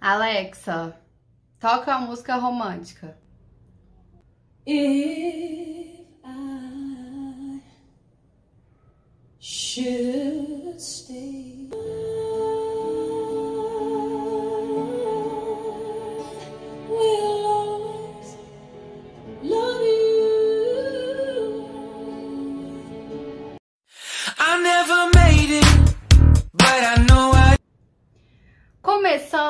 Alexa, 0.00 0.96
toca 1.58 1.94
a 1.94 1.98
música 2.00 2.36
romântica. 2.36 3.18
If 4.64 6.06
I 6.24 7.60
should 9.40 10.80
stay, 10.80 11.68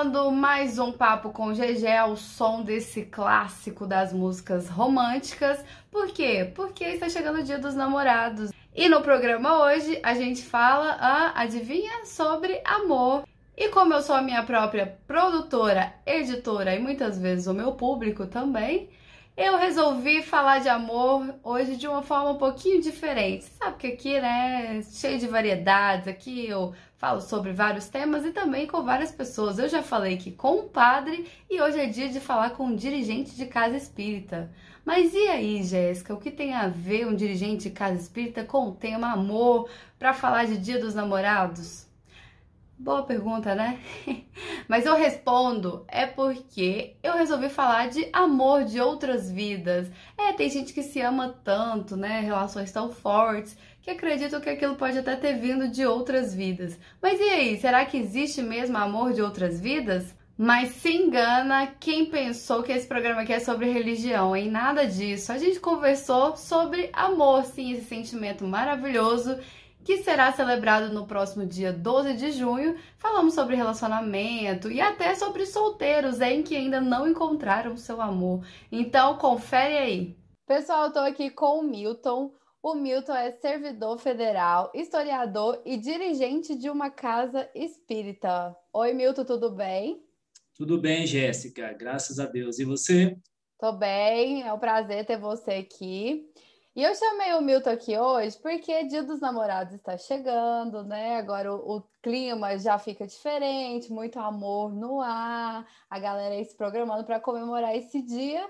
Começando 0.09 0.33
mais 0.33 0.79
um 0.79 0.91
papo 0.91 1.29
com 1.29 1.53
GG 1.53 1.87
ao 1.87 2.17
som 2.17 2.63
desse 2.63 3.03
clássico 3.03 3.87
das 3.87 4.11
músicas 4.11 4.67
românticas. 4.67 5.63
Por 5.91 6.07
quê? 6.09 6.51
Porque 6.55 6.83
está 6.83 7.11
chegando 7.11 7.41
o 7.41 7.43
Dia 7.43 7.59
dos 7.59 7.75
Namorados. 7.75 8.51
E 8.75 8.89
no 8.89 9.03
programa 9.03 9.63
hoje 9.63 10.01
a 10.03 10.15
gente 10.15 10.43
fala, 10.43 10.97
ah, 10.99 11.33
adivinha, 11.39 12.07
sobre 12.07 12.59
amor. 12.65 13.25
E 13.55 13.69
como 13.69 13.93
eu 13.93 14.01
sou 14.01 14.17
a 14.17 14.23
minha 14.23 14.43
própria 14.45 14.99
produtora, 15.07 15.93
editora 16.07 16.75
e 16.75 16.79
muitas 16.79 17.19
vezes 17.19 17.47
o 17.47 17.53
meu 17.53 17.73
público 17.73 18.27
também, 18.27 18.89
eu 19.39 19.57
resolvi 19.57 20.21
falar 20.21 20.59
de 20.59 20.69
amor 20.69 21.33
hoje 21.45 21.77
de 21.77 21.87
uma 21.87 22.03
forma 22.03 22.33
um 22.33 22.37
pouquinho 22.39 22.83
diferente. 22.83 23.45
Sabe 23.45 23.77
que 23.79 23.87
aqui, 23.87 24.21
né, 24.21 24.83
cheio 24.83 25.17
de 25.17 25.29
variedades, 25.29 26.09
aqui 26.09 26.49
eu 26.49 26.75
falo 26.97 27.21
sobre 27.21 27.53
vários 27.53 27.89
temas 27.89 28.25
e 28.25 28.33
também 28.33 28.67
com 28.67 28.83
várias 28.83 29.13
pessoas. 29.13 29.61
Eu 29.61 29.69
já 29.69 29.81
falei 29.81 30.15
aqui 30.15 30.33
com 30.33 30.63
um 30.63 30.69
padre 30.69 31.31
e 31.49 31.63
hoje 31.63 31.79
é 31.79 31.87
dia 31.87 32.09
de 32.09 32.19
falar 32.19 32.51
com 32.51 32.65
um 32.65 32.75
dirigente 32.75 33.37
de 33.37 33.47
casa 33.47 33.77
espírita. 33.77 34.51
Mas 34.85 35.15
e 35.15 35.29
aí, 35.29 35.63
Jéssica, 35.63 36.13
o 36.15 36.19
que 36.19 36.33
tem 36.33 36.55
a 36.55 36.67
ver 36.67 37.07
um 37.07 37.15
dirigente 37.15 37.69
de 37.69 37.71
casa 37.71 37.95
espírita 37.95 38.43
com 38.43 38.67
o 38.69 38.75
tema 38.75 39.13
amor 39.13 39.71
para 40.01 40.13
falar 40.13 40.47
de 40.47 40.59
Dia 40.59 40.81
dos 40.81 40.97
Namorados? 40.97 41.88
Boa 42.81 43.03
pergunta, 43.03 43.57
né? 43.57 43.81
Mas 44.69 44.87
eu 44.87 44.95
respondo 44.95 45.85
é 45.89 46.07
porque 46.07 46.95
eu 47.03 47.15
resolvi 47.15 47.49
falar 47.49 47.89
de 47.89 48.09
amor 48.13 48.65
de 48.65 48.81
outras 48.81 49.29
vidas. 49.29 49.91
É, 50.17 50.33
tem 50.33 50.49
gente 50.49 50.73
que 50.73 50.85
se 50.85 51.01
ama 51.01 51.35
tanto, 51.43 51.97
né? 51.97 52.21
Relações 52.21 52.71
tão 52.71 52.93
fortes 52.93 53.59
que 53.83 53.91
acreditam 53.91 54.41
que 54.41 54.49
aquilo 54.49 54.77
pode 54.77 54.97
até 54.97 55.17
ter 55.17 55.39
vindo 55.39 55.67
de 55.69 55.85
outras 55.85 56.33
vidas. 56.33 56.79
Mas 57.03 57.19
e 57.19 57.25
aí, 57.25 57.61
será 57.61 57.85
que 57.85 57.97
existe 57.97 58.43
mesmo 58.43 58.77
amor 58.79 59.13
de 59.13 59.23
outras 59.23 59.61
vidas? 59.61 60.15
Mas 60.37 60.69
se 60.69 60.93
engana 60.93 61.67
quem 61.81 62.07
pensou 62.07 62.63
que 62.63 62.71
esse 62.71 62.87
programa 62.87 63.23
aqui 63.23 63.33
é 63.33 63.41
sobre 63.41 63.73
religião, 63.73 64.37
em 64.37 64.49
nada 64.49 64.87
disso. 64.87 65.33
A 65.33 65.37
gente 65.39 65.59
conversou 65.59 66.37
sobre 66.37 66.91
amor, 66.93 67.45
sim, 67.45 67.73
esse 67.73 67.87
sentimento 67.87 68.47
maravilhoso 68.47 69.37
que 69.85 69.99
será 70.03 70.33
celebrado 70.33 70.93
no 70.93 71.07
próximo 71.07 71.47
dia 71.47 71.73
12 71.73 72.15
de 72.15 72.33
junho. 72.33 72.77
Falamos 72.97 73.35
sobre 73.35 73.57
relacionamento 73.57 74.71
e 74.71 74.81
até 74.81 75.15
sobre 75.15 75.47
solteiros 75.47 76.21
em 76.21 76.43
que 76.43 76.57
ainda 76.57 76.81
não 76.81 77.09
encontraram 77.09 77.77
seu 77.77 78.01
amor. 78.01 78.47
Então, 78.71 79.17
confere 79.17 79.77
aí. 79.77 80.17
Pessoal, 80.47 80.87
eu 80.87 80.93
tô 80.93 81.01
aqui 81.01 81.31
com 81.31 81.61
o 81.61 81.63
Milton. 81.63 82.33
O 82.63 82.75
Milton 82.75 83.15
é 83.15 83.31
servidor 83.33 83.99
federal, 83.99 84.71
historiador 84.75 85.63
e 85.65 85.77
dirigente 85.77 86.57
de 86.57 86.69
uma 86.69 86.91
casa 86.91 87.49
espírita. 87.55 88.55
Oi, 88.73 88.93
Milton, 88.93 89.25
tudo 89.25 89.51
bem? 89.51 90.03
Tudo 90.55 90.77
bem, 90.81 91.07
Jéssica, 91.07 91.73
graças 91.73 92.19
a 92.19 92.27
Deus. 92.27 92.59
E 92.59 92.65
você? 92.65 93.17
Tô 93.59 93.73
bem, 93.73 94.43
é 94.43 94.53
um 94.53 94.59
prazer 94.59 95.07
ter 95.07 95.19
você 95.19 95.53
aqui. 95.53 96.29
E 96.79 96.83
eu 96.85 96.95
chamei 96.95 97.35
o 97.35 97.41
Milton 97.41 97.71
aqui 97.71 97.99
hoje 97.99 98.39
porque 98.39 98.85
Dia 98.85 99.03
dos 99.03 99.19
Namorados 99.19 99.75
está 99.75 99.99
chegando, 99.99 100.85
né? 100.85 101.17
Agora 101.17 101.53
o, 101.53 101.79
o, 101.79 101.83
clima 102.01 102.57
já 102.57 102.79
fica 102.79 103.05
diferente, 103.05 103.93
muito 103.93 104.17
amor 104.21 104.73
no 104.73 105.01
ar, 105.01 105.67
a 105.91 105.99
galera 105.99 106.37
aí 106.37 106.45
se 106.45 106.57
programando 106.57 107.03
para 107.03 107.19
comemorar 107.19 107.75
esse 107.75 108.01
dia. 108.01 108.49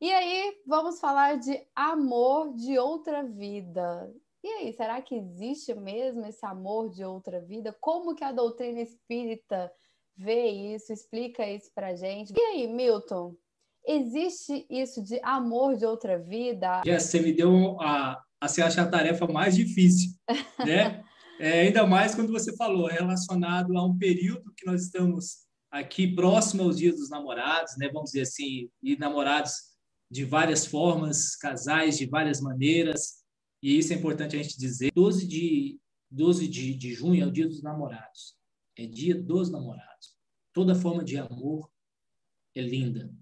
E 0.00 0.08
aí 0.12 0.62
vamos 0.64 1.00
falar 1.00 1.36
de 1.36 1.66
amor 1.74 2.54
de 2.54 2.78
outra 2.78 3.24
vida. 3.24 4.08
E 4.40 4.46
aí, 4.46 4.72
será 4.72 5.02
que 5.02 5.16
existe 5.16 5.74
mesmo 5.74 6.24
esse 6.26 6.46
amor 6.46 6.90
de 6.90 7.04
outra 7.04 7.40
vida? 7.40 7.76
Como 7.80 8.14
que 8.14 8.22
a 8.22 8.30
doutrina 8.30 8.82
espírita 8.82 9.68
vê 10.16 10.46
isso? 10.48 10.92
Explica 10.92 11.44
isso 11.44 11.72
pra 11.74 11.96
gente. 11.96 12.34
E 12.38 12.40
aí, 12.40 12.68
Milton? 12.68 13.34
Existe 13.86 14.66
isso 14.70 15.02
de 15.02 15.20
amor 15.22 15.76
de 15.76 15.84
outra 15.84 16.18
vida? 16.18 16.82
Jess, 16.84 17.04
você 17.04 17.20
me 17.20 17.32
deu 17.32 17.78
a, 17.80 18.22
a 18.40 18.48
se 18.48 18.62
achar 18.62 18.84
a 18.84 18.90
tarefa 18.90 19.26
mais 19.26 19.54
difícil, 19.54 20.12
né? 20.64 21.04
é, 21.38 21.62
ainda 21.62 21.86
mais 21.86 22.14
quando 22.14 22.32
você 22.32 22.56
falou 22.56 22.86
relacionado 22.86 23.76
a 23.76 23.84
um 23.84 23.96
período 23.96 24.52
que 24.56 24.64
nós 24.64 24.82
estamos 24.82 25.44
aqui 25.70 26.14
próximo 26.14 26.62
aos 26.62 26.78
dias 26.78 26.96
dos 26.96 27.10
namorados, 27.10 27.76
né? 27.76 27.90
Vamos 27.92 28.10
dizer 28.10 28.22
assim, 28.22 28.70
e 28.82 28.96
namorados 28.96 29.52
de 30.10 30.24
várias 30.24 30.64
formas, 30.64 31.34
casais 31.36 31.98
de 31.98 32.06
várias 32.06 32.40
maneiras, 32.40 33.24
e 33.62 33.78
isso 33.78 33.92
é 33.92 33.96
importante 33.96 34.36
a 34.36 34.42
gente 34.42 34.58
dizer. 34.58 34.92
12 34.94 35.26
de, 35.26 35.80
12 36.10 36.46
de, 36.46 36.74
de 36.74 36.92
junho 36.92 37.22
é 37.22 37.26
o 37.26 37.32
dia 37.32 37.48
dos 37.48 37.62
namorados, 37.62 38.36
é 38.78 38.86
dia 38.86 39.20
dos 39.20 39.50
namorados. 39.50 40.14
Toda 40.52 40.74
forma 40.74 41.02
de 41.02 41.18
amor 41.18 41.68
é 42.54 42.60
linda, 42.60 43.12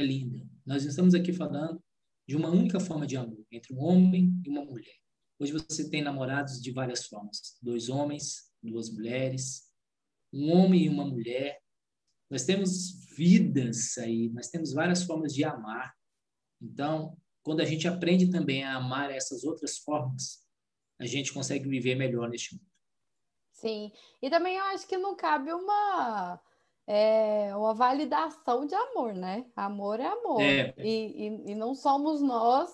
é 0.00 0.04
linda. 0.04 0.48
Nós 0.64 0.84
estamos 0.84 1.14
aqui 1.14 1.32
falando 1.32 1.82
de 2.26 2.36
uma 2.36 2.48
única 2.48 2.78
forma 2.78 3.06
de 3.06 3.16
amor, 3.16 3.44
entre 3.50 3.74
um 3.74 3.80
homem 3.80 4.40
e 4.44 4.48
uma 4.48 4.64
mulher. 4.64 4.94
Hoje 5.40 5.52
você 5.52 5.88
tem 5.90 6.02
namorados 6.02 6.60
de 6.60 6.70
várias 6.70 7.06
formas: 7.06 7.58
dois 7.60 7.88
homens, 7.88 8.52
duas 8.62 8.90
mulheres, 8.90 9.72
um 10.32 10.52
homem 10.52 10.84
e 10.84 10.88
uma 10.88 11.04
mulher. 11.04 11.60
Nós 12.30 12.44
temos 12.44 13.06
vidas 13.16 13.96
aí, 13.98 14.28
nós 14.30 14.48
temos 14.48 14.72
várias 14.72 15.02
formas 15.02 15.34
de 15.34 15.42
amar. 15.42 15.92
Então, 16.60 17.16
quando 17.42 17.60
a 17.60 17.64
gente 17.64 17.88
aprende 17.88 18.30
também 18.30 18.62
a 18.62 18.76
amar 18.76 19.10
essas 19.10 19.42
outras 19.42 19.78
formas, 19.78 20.44
a 21.00 21.06
gente 21.06 21.32
consegue 21.32 21.68
viver 21.68 21.94
melhor 21.94 22.28
neste 22.28 22.54
mundo. 22.54 22.68
Sim, 23.52 23.90
e 24.22 24.30
também 24.30 24.56
eu 24.56 24.64
acho 24.66 24.86
que 24.86 24.96
não 24.96 25.16
cabe 25.16 25.52
uma 25.52 26.40
é, 26.90 27.54
uma 27.54 27.74
validação 27.74 28.66
de 28.66 28.74
amor, 28.74 29.12
né? 29.12 29.44
Amor 29.54 30.00
é 30.00 30.06
amor. 30.06 30.40
É. 30.40 30.74
E, 30.78 31.26
e, 31.26 31.52
e, 31.52 31.54
não 31.54 31.74
somos 31.74 32.22
nós 32.22 32.70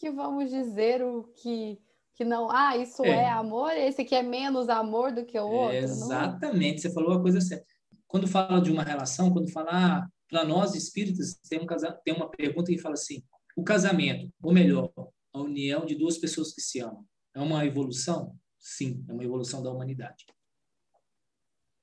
que 0.00 0.10
vamos 0.10 0.50
dizer 0.50 1.04
o 1.04 1.22
que, 1.40 1.78
que 2.16 2.24
não, 2.24 2.50
ah, 2.50 2.76
isso 2.76 3.04
é. 3.04 3.10
é 3.10 3.30
amor, 3.30 3.70
esse 3.70 4.02
aqui 4.02 4.16
é 4.16 4.24
menos 4.24 4.68
amor 4.68 5.12
do 5.12 5.24
que 5.24 5.38
o 5.38 5.46
outro. 5.46 5.76
Exatamente, 5.76 6.80
você 6.80 6.92
falou 6.92 7.12
a 7.12 7.22
coisa 7.22 7.40
certa. 7.40 7.64
Quando 8.08 8.26
fala 8.26 8.60
de 8.60 8.72
uma 8.72 8.82
relação, 8.82 9.32
quando 9.32 9.52
fala, 9.52 9.70
ah, 9.70 10.08
para 10.28 10.44
nós 10.44 10.74
espíritas, 10.74 11.38
tem, 11.48 11.60
um 11.60 11.66
casa... 11.66 11.92
tem 12.04 12.12
uma 12.12 12.28
pergunta 12.28 12.72
que 12.72 12.78
fala 12.78 12.94
assim: 12.94 13.22
o 13.56 13.62
casamento, 13.62 14.28
ou 14.42 14.52
melhor, 14.52 14.90
a 15.32 15.40
união 15.40 15.86
de 15.86 15.94
duas 15.94 16.18
pessoas 16.18 16.52
que 16.52 16.60
se 16.60 16.80
amam, 16.80 17.04
é 17.32 17.40
uma 17.40 17.64
evolução? 17.64 18.34
Sim, 18.58 19.04
é 19.08 19.12
uma 19.12 19.22
evolução 19.22 19.62
da 19.62 19.70
humanidade. 19.70 20.24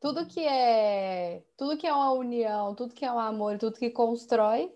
Tudo 0.01 0.25
que 0.25 0.39
é, 0.39 1.43
tudo 1.55 1.77
que 1.77 1.85
é 1.85 1.93
uma 1.93 2.11
união, 2.13 2.73
tudo 2.73 2.93
que 2.93 3.05
é 3.05 3.13
um 3.13 3.19
amor, 3.19 3.59
tudo 3.59 3.77
que 3.77 3.91
constrói 3.91 4.73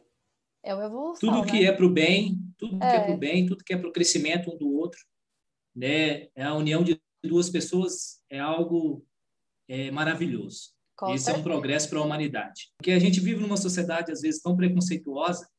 é 0.64 0.74
uma 0.74 0.86
evolução. 0.86 1.30
Tudo 1.30 1.44
né? 1.44 1.52
que 1.52 1.66
é 1.66 1.72
para 1.72 1.86
o 1.86 1.90
bem, 1.90 2.40
tudo 2.58 2.76
é. 2.76 2.80
que 2.80 2.96
é 2.96 3.00
para 3.02 3.14
o 3.14 3.18
bem, 3.18 3.46
tudo 3.48 3.64
que 3.64 3.74
é 3.74 3.78
para 3.78 3.90
o 3.90 3.92
crescimento 3.92 4.54
um 4.54 4.58
do 4.58 4.72
outro, 4.72 5.00
né? 5.76 6.28
É 6.36 6.44
a 6.44 6.54
união 6.54 6.84
de 6.84 7.02
duas 7.24 7.50
pessoas 7.50 8.22
é 8.30 8.40
algo 8.40 9.04
é, 9.68 9.90
maravilhoso. 9.90 10.76
Com 10.96 11.08
Isso 11.08 11.26
certeza. 11.26 11.38
é 11.38 11.40
um 11.40 11.44
progresso 11.44 11.90
para 11.90 12.00
a 12.00 12.04
humanidade. 12.04 12.72
Porque 12.78 12.92
a 12.92 13.00
gente 13.00 13.20
vive 13.20 13.42
numa 13.42 13.58
sociedade, 13.58 14.12
às 14.12 14.22
vezes, 14.22 14.42
tão 14.42 14.56
preconceituosa 14.56 15.50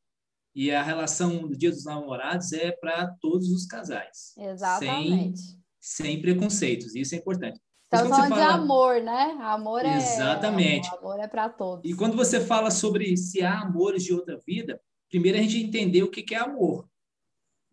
e 0.54 0.70
a 0.70 0.82
relação 0.82 1.46
do 1.46 1.56
Dia 1.56 1.70
dos 1.70 1.84
Namorados 1.84 2.52
é 2.52 2.70
para 2.70 3.08
todos 3.20 3.50
os 3.50 3.66
casais. 3.66 4.32
Exatamente. 4.38 5.40
Sem, 5.40 5.60
sem 5.80 6.22
preconceitos. 6.22 6.94
Isso 6.94 7.14
é 7.14 7.19
importante. 7.19 7.60
Estamos 7.92 8.16
falando 8.16 8.30
fala... 8.30 8.42
de 8.42 8.54
amor, 8.58 9.00
né? 9.00 9.38
Amor 9.40 9.84
é. 9.84 9.96
Exatamente. 9.96 10.88
Amor 10.96 11.20
é 11.20 11.28
para 11.28 11.48
todos. 11.48 11.88
E 11.88 11.94
quando 11.94 12.16
você 12.16 12.40
fala 12.40 12.70
sobre 12.70 13.16
se 13.16 13.42
há 13.42 13.60
amores 13.60 14.02
de 14.02 14.12
outra 14.12 14.38
vida, 14.44 14.80
primeiro 15.08 15.38
a 15.38 15.40
gente 15.40 15.58
entender 15.58 16.02
o 16.02 16.10
que 16.10 16.34
é 16.34 16.38
amor. 16.38 16.88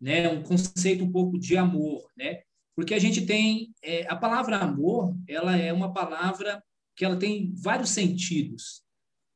Né? 0.00 0.28
Um 0.28 0.42
conceito 0.42 1.02
um 1.02 1.10
pouco 1.10 1.38
de 1.38 1.56
amor, 1.56 2.08
né? 2.16 2.42
Porque 2.76 2.94
a 2.94 2.98
gente 2.98 3.26
tem. 3.26 3.72
É, 3.82 4.06
a 4.08 4.16
palavra 4.16 4.58
amor, 4.58 5.16
ela 5.28 5.56
é 5.56 5.72
uma 5.72 5.92
palavra 5.92 6.62
que 6.96 7.04
ela 7.04 7.16
tem 7.16 7.52
vários 7.56 7.90
sentidos, 7.90 8.82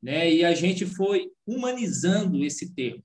né? 0.01 0.31
E 0.31 0.45
a 0.45 0.53
gente 0.53 0.85
foi 0.85 1.29
humanizando 1.45 2.43
esse 2.43 2.73
termo. 2.73 3.03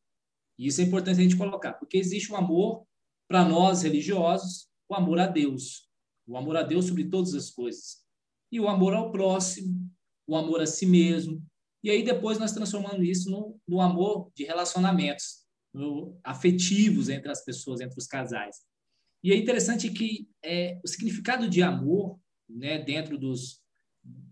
E 0.58 0.68
isso 0.68 0.80
é 0.80 0.84
importante 0.84 1.18
a 1.18 1.22
gente 1.22 1.36
colocar, 1.36 1.72
porque 1.74 1.96
existe 1.96 2.32
um 2.32 2.36
amor 2.36 2.84
para 3.28 3.44
nós 3.44 3.82
religiosos, 3.82 4.68
o 4.88 4.94
amor 4.94 5.18
a 5.18 5.26
Deus, 5.26 5.88
o 6.26 6.36
amor 6.36 6.56
a 6.56 6.62
Deus 6.62 6.86
sobre 6.86 7.04
todas 7.04 7.34
as 7.34 7.50
coisas, 7.50 8.04
e 8.50 8.60
o 8.60 8.68
amor 8.68 8.94
ao 8.94 9.10
próximo, 9.10 9.90
o 10.26 10.36
amor 10.36 10.60
a 10.60 10.66
si 10.66 10.86
mesmo, 10.86 11.42
E 11.82 11.90
aí 11.90 12.02
depois 12.02 12.38
nós 12.38 12.52
transformamos 12.52 13.06
isso 13.06 13.30
no, 13.30 13.60
no 13.68 13.78
amor 13.78 14.32
de 14.34 14.44
relacionamentos 14.44 15.44
no, 15.74 16.18
afetivos 16.24 17.10
entre 17.10 17.30
as 17.30 17.44
pessoas, 17.44 17.80
entre 17.80 17.98
os 17.98 18.06
casais. 18.06 18.56
E 19.22 19.32
é 19.32 19.36
interessante 19.36 19.90
que 19.90 20.26
é, 20.42 20.80
o 20.82 20.88
significado 20.88 21.46
de 21.46 21.62
amor, 21.62 22.18
né, 22.48 22.78
dentro 22.78 23.18
dos 23.18 23.62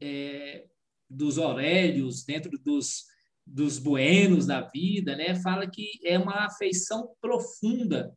é, 0.00 0.66
dos 1.10 1.36
Aurélios, 1.38 2.24
dentro 2.24 2.58
dos 2.58 3.04
dos 3.44 3.78
buenos 3.78 4.46
da 4.46 4.60
vida, 4.60 5.16
né, 5.16 5.34
fala 5.34 5.68
que 5.68 6.00
é 6.04 6.16
uma 6.16 6.46
afeição 6.46 7.14
profunda 7.20 8.16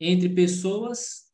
entre 0.00 0.28
pessoas 0.28 1.31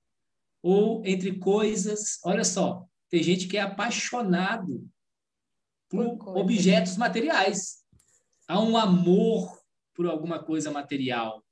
ou 0.62 1.02
entre 1.04 1.38
coisas. 1.38 2.18
Olha 2.24 2.44
só, 2.44 2.86
tem 3.10 3.22
gente 3.22 3.46
que 3.46 3.56
é 3.56 3.60
apaixonado 3.60 4.88
por, 5.88 6.16
por 6.18 6.36
objetos 6.36 6.96
materiais. 6.96 7.84
Há 8.46 8.60
um 8.60 8.76
amor 8.76 9.58
por 9.94 10.06
alguma 10.06 10.42
coisa 10.42 10.70
material, 10.70 11.44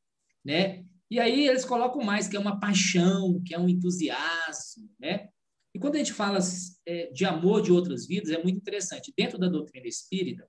né? 0.44 0.84
E 1.10 1.20
aí 1.20 1.46
eles 1.48 1.64
colocam 1.64 2.02
mais 2.02 2.26
que 2.26 2.36
é 2.36 2.40
uma 2.40 2.58
paixão, 2.58 3.40
que 3.44 3.54
é 3.54 3.58
um 3.58 3.68
entusiasmo, 3.68 4.90
né? 4.98 5.28
E 5.74 5.78
quando 5.78 5.96
a 5.96 5.98
gente 5.98 6.12
fala 6.12 6.38
é, 6.86 7.12
de 7.12 7.24
amor 7.24 7.62
de 7.62 7.70
outras 7.70 8.06
vidas, 8.06 8.30
é 8.30 8.42
muito 8.42 8.56
interessante. 8.56 9.12
Dentro 9.16 9.38
da 9.38 9.48
doutrina 9.48 9.86
espírita, 9.86 10.48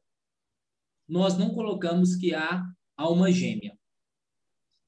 nós 1.07 1.37
não 1.37 1.53
colocamos 1.53 2.15
que 2.15 2.33
há 2.33 2.63
alma 2.95 3.31
gêmea. 3.31 3.76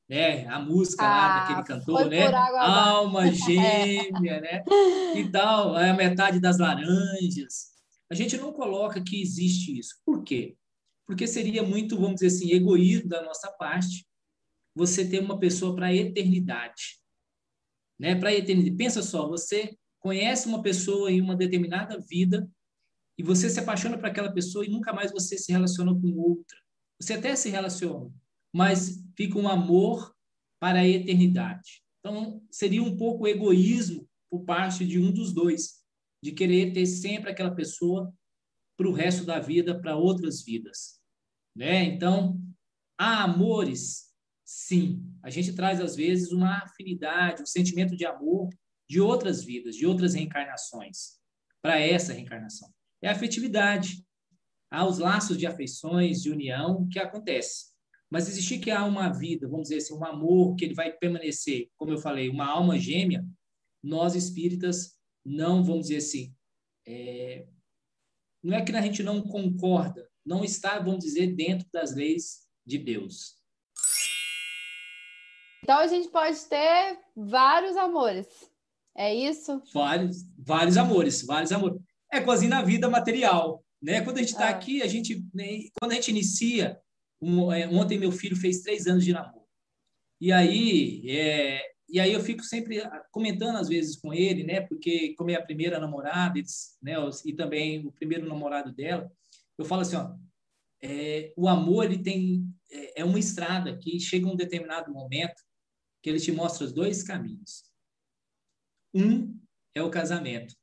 Né? 0.10 0.48
A 0.48 0.60
música 0.60 1.06
ah, 1.06 1.08
lá 1.08 1.40
daquele 1.40 1.68
cantor, 1.68 2.10
né? 2.10 2.26
Alma 2.34 3.30
gêmea, 3.32 4.42
né? 4.42 4.64
E 5.16 5.30
tal, 5.32 5.78
é 5.78 5.92
a 5.92 5.94
metade 5.94 6.40
das 6.40 6.58
laranjas. 6.58 7.70
A 8.10 8.16
gente 8.16 8.36
não 8.38 8.52
coloca 8.52 9.04
que 9.04 9.22
existe 9.22 9.78
isso. 9.78 9.96
Por 10.04 10.24
quê? 10.24 10.58
Porque 11.06 11.28
seria 11.28 11.62
muito, 11.62 11.96
vamos 11.96 12.16
dizer 12.16 12.28
assim, 12.28 12.52
egoísmo 12.52 13.08
da 13.08 13.22
nossa 13.22 13.52
parte 13.52 14.08
você 14.76 15.08
ter 15.08 15.20
uma 15.20 15.40
pessoa 15.40 15.76
para 15.76 15.88
a 15.88 15.94
eternidade. 15.94 17.00
Né? 18.00 18.16
Para 18.16 18.30
a 18.30 18.34
eternidade. 18.34 18.78
Pensa 18.78 19.04
só, 19.04 19.28
você 19.28 19.78
conhece 20.00 20.48
uma 20.48 20.62
pessoa 20.62 21.12
em 21.12 21.22
uma 21.22 21.36
determinada 21.36 22.00
vida 22.00 22.50
e 23.18 23.24
você 23.24 23.50
se 23.50 23.60
apaixona 23.60 23.98
por 23.98 24.06
aquela 24.06 24.32
pessoa 24.32 24.66
e 24.66 24.70
nunca 24.70 24.94
mais 24.94 25.12
você 25.12 25.38
se 25.38 25.52
relaciona 25.52 25.94
com 25.94 26.18
outra. 26.18 26.58
Você 27.00 27.14
até 27.14 27.36
se 27.36 27.50
relaciona, 27.50 28.12
mas 28.54 29.04
fica 29.16 29.38
um 29.38 29.48
amor 29.48 30.14
para 30.60 30.80
a 30.80 30.88
eternidade. 30.88 31.84
Então, 32.00 32.42
seria 32.50 32.84
um 32.84 32.96
pouco 32.98 33.28
egoísmo 33.28 34.08
por 34.30 34.44
parte 34.46 34.86
de 34.86 35.00
um 35.00 35.12
dos 35.12 35.34
dois, 35.34 35.84
de 36.24 36.32
querer 36.32 36.74
ter 36.74 36.86
sempre 36.86 37.30
aquela 37.30 37.54
pessoa 37.54 38.14
para 38.78 38.88
o 38.88 38.94
resto 38.94 39.26
da 39.26 39.40
vida, 39.40 39.80
para 39.80 39.96
outras 39.96 40.44
vidas. 40.44 41.00
Né? 41.56 41.84
Então, 41.84 42.40
há 42.98 43.24
amores, 43.24 44.14
sim. 44.46 45.04
A 45.22 45.30
gente 45.30 45.54
traz, 45.54 45.82
às 45.82 45.96
vezes, 45.96 46.32
uma 46.32 46.64
afinidade, 46.64 47.42
um 47.42 47.46
sentimento 47.46 47.96
de 47.96 48.06
amor 48.06 48.50
de 48.90 49.00
outras 49.00 49.44
vidas, 49.44 49.76
de 49.76 49.86
outras 49.86 50.14
reencarnações, 50.14 51.20
para 51.62 51.80
essa 51.80 52.14
reencarnação 52.14 52.70
é 53.02 53.08
a 53.08 53.12
afetividade. 53.12 54.06
Há 54.72 54.86
os 54.86 55.00
laços 55.00 55.38
de 55.38 55.48
afeições, 55.48 56.22
de 56.22 56.30
união 56.30 56.88
que 56.90 57.00
acontece. 57.00 57.69
Mas 58.12 58.28
existir 58.28 58.60
que 58.60 58.72
há 58.72 58.84
uma 58.86 59.10
vida, 59.10 59.48
vamos 59.48 59.70
dizer 59.70 59.78
assim, 59.78 59.94
um 59.94 60.06
amor 60.06 60.56
que 60.56 60.66
ele 60.66 60.74
vai 60.74 60.92
permanecer, 60.92 61.70
como 61.78 61.92
eu 61.92 61.98
falei, 61.98 62.30
uma 62.30 62.48
alma 62.48 62.78
gêmea, 62.80 63.24
nós 63.84 64.16
espíritas 64.16 64.98
não, 65.24 65.64
vamos 65.64 65.88
dizer 65.88 65.98
assim, 65.98 66.34
é... 66.88 67.48
não 68.44 68.58
é 68.58 68.64
que 68.64 68.72
a 68.76 68.82
gente 68.82 69.04
não 69.04 69.22
concorda, 69.22 70.10
não 70.26 70.44
está, 70.44 70.80
vamos 70.80 71.04
dizer, 71.04 71.36
dentro 71.36 71.68
das 71.72 71.96
leis 71.96 72.48
de 72.66 72.78
Deus. 72.78 73.38
Então 75.64 75.80
a 75.80 75.88
gente 75.88 76.10
pode 76.10 76.40
ter 76.46 77.00
vários 77.16 77.78
amores. 77.78 78.28
É 78.98 79.14
isso? 79.14 79.62
Vários, 79.72 80.26
vários 80.38 80.78
amores, 80.78 81.22
vários 81.22 81.52
amores 81.52 81.80
é 82.12 82.20
quase 82.20 82.48
na 82.48 82.62
vida 82.62 82.90
material. 82.90 83.64
Né? 83.82 84.02
Quando 84.02 84.18
a 84.18 84.22
gente 84.22 84.32
está 84.32 84.48
ah. 84.48 84.50
aqui, 84.50 84.82
a 84.82 84.88
gente, 84.88 85.26
né, 85.34 85.68
quando 85.80 85.92
a 85.92 85.96
gente 85.96 86.12
inicia, 86.12 86.80
um, 87.22 87.52
é, 87.52 87.68
ontem 87.68 87.98
meu 87.98 88.12
filho 88.12 88.36
fez 88.36 88.62
três 88.62 88.88
anos 88.88 89.04
de 89.04 89.14
namoro. 89.14 89.46
E 90.22 90.32
aí, 90.32 91.10
é, 91.10 91.62
e 91.88 92.00
aí 92.00 92.14
eu 92.14 92.22
fico 92.22 92.44
sempre 92.44 92.82
comentando 93.12 93.58
às 93.58 93.68
vezes 93.68 93.96
com 93.96 94.14
ele, 94.14 94.44
né? 94.44 94.62
Porque 94.62 95.14
como 95.16 95.30
é 95.32 95.36
a 95.36 95.44
primeira 95.44 95.80
namorada, 95.80 96.40
né? 96.82 96.94
E 97.26 97.34
também 97.34 97.86
o 97.86 97.92
primeiro 97.92 98.28
namorado 98.28 98.72
dela, 98.74 99.12
eu 99.58 99.66
falo 99.66 99.82
assim, 99.82 99.96
ó, 99.96 100.16
é, 100.82 101.34
o 101.36 101.48
amor 101.48 101.86
ele 101.86 102.02
tem 102.02 102.46
é, 102.72 103.02
é 103.02 103.06
uma 103.06 103.20
estrada 103.20 103.78
que 103.78 104.00
chega 104.00 104.28
um 104.28 104.36
determinado 104.36 104.92
momento 104.92 105.42
que 106.02 106.10
ele 106.10 106.20
te 106.20 106.32
mostra 106.32 106.66
os 106.66 106.72
dois 106.72 107.04
caminhos. 107.04 107.64
Um 108.94 109.40
é 109.76 109.82
o 109.84 109.90
casamento, 109.90 110.56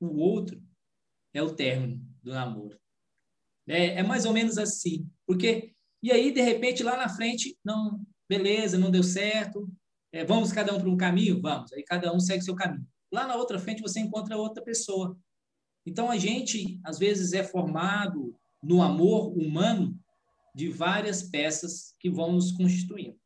o 0.00 0.18
outro 0.18 0.62
é 1.32 1.42
o 1.42 1.54
término 1.54 2.00
do 2.22 2.32
namoro. 2.32 2.78
É, 3.66 4.00
é 4.00 4.02
mais 4.02 4.24
ou 4.24 4.32
menos 4.32 4.58
assim. 4.58 5.10
Porque, 5.26 5.73
e 6.04 6.12
aí, 6.12 6.30
de 6.30 6.42
repente, 6.42 6.82
lá 6.82 6.96
na 6.96 7.08
frente, 7.08 7.56
não, 7.64 8.00
beleza, 8.28 8.76
não 8.76 8.90
deu 8.90 9.02
certo, 9.02 9.66
é, 10.12 10.24
vamos 10.24 10.52
cada 10.52 10.74
um 10.74 10.78
para 10.78 10.88
um 10.88 10.96
caminho? 10.96 11.40
Vamos. 11.40 11.72
Aí 11.72 11.82
cada 11.82 12.14
um 12.14 12.20
segue 12.20 12.44
seu 12.44 12.54
caminho. 12.54 12.86
Lá 13.10 13.26
na 13.26 13.36
outra 13.36 13.58
frente 13.58 13.82
você 13.82 14.00
encontra 14.00 14.36
outra 14.36 14.62
pessoa. 14.62 15.16
Então 15.86 16.10
a 16.10 16.16
gente, 16.16 16.78
às 16.84 16.98
vezes, 16.98 17.32
é 17.32 17.42
formado 17.42 18.36
no 18.62 18.82
amor 18.82 19.36
humano 19.36 19.98
de 20.54 20.68
várias 20.68 21.22
peças 21.22 21.94
que 21.98 22.10
vão 22.10 22.32
nos 22.32 22.52
constituindo. 22.52 23.18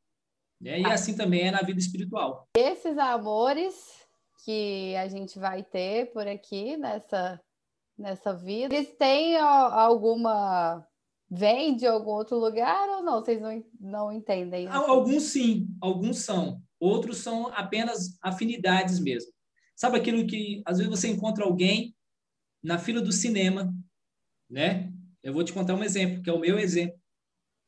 Né? 0.60 0.80
E 0.80 0.86
assim 0.86 1.16
também 1.16 1.48
é 1.48 1.50
na 1.50 1.62
vida 1.62 1.78
espiritual. 1.78 2.48
Esses 2.56 2.96
amores 2.96 3.74
que 4.44 4.94
a 4.96 5.08
gente 5.08 5.38
vai 5.38 5.62
ter 5.62 6.12
por 6.12 6.26
aqui 6.26 6.76
nessa 6.76 7.40
nessa 7.98 8.32
vida. 8.32 8.74
Eles 8.74 8.94
têm 8.96 9.36
alguma. 9.36 10.86
Vem 11.30 11.76
de 11.76 11.86
algum 11.86 12.10
outro 12.10 12.38
lugar 12.38 12.88
ou 12.88 13.02
não? 13.02 13.20
Vocês 13.20 13.40
não, 13.40 13.64
não 13.78 14.12
entendem? 14.12 14.66
Isso? 14.66 14.76
Alguns 14.76 15.24
sim, 15.24 15.68
alguns 15.80 16.18
são. 16.20 16.62
Outros 16.80 17.18
são 17.18 17.48
apenas 17.48 18.18
afinidades 18.22 18.98
mesmo. 18.98 19.30
Sabe 19.76 19.98
aquilo 19.98 20.26
que 20.26 20.62
às 20.64 20.78
vezes 20.78 20.90
você 20.90 21.08
encontra 21.08 21.44
alguém 21.44 21.94
na 22.62 22.78
fila 22.78 23.00
do 23.00 23.12
cinema, 23.12 23.72
né? 24.48 24.92
Eu 25.22 25.32
vou 25.32 25.44
te 25.44 25.52
contar 25.52 25.74
um 25.74 25.84
exemplo, 25.84 26.22
que 26.22 26.30
é 26.30 26.32
o 26.32 26.40
meu 26.40 26.58
exemplo. 26.58 26.98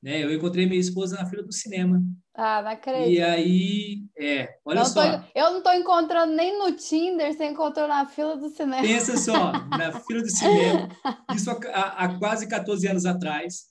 Né? 0.03 0.25
Eu 0.25 0.33
encontrei 0.33 0.67
minha 0.67 0.81
esposa 0.81 1.17
na 1.17 1.27
fila 1.27 1.43
do 1.43 1.53
cinema. 1.53 2.03
Ah, 2.35 2.63
não 2.63 2.71
acredito. 2.71 3.11
E 3.11 3.21
aí, 3.21 4.05
é, 4.19 4.59
olha 4.65 4.81
não 4.81 4.87
só. 4.87 5.19
Tô, 5.19 5.25
eu 5.35 5.51
não 5.51 5.59
estou 5.59 5.75
encontrando 5.75 6.33
nem 6.33 6.59
no 6.59 6.73
Tinder, 6.73 7.35
você 7.35 7.45
encontrou 7.45 7.87
na 7.87 8.07
fila 8.07 8.37
do 8.37 8.49
cinema. 8.49 8.81
Pensa 8.81 9.17
só, 9.19 9.53
na 9.69 9.93
fila 10.01 10.23
do 10.23 10.31
cinema. 10.31 10.89
Isso 11.35 11.51
há, 11.51 12.05
há 12.05 12.19
quase 12.19 12.49
14 12.49 12.89
anos 12.89 13.05
atrás. 13.05 13.69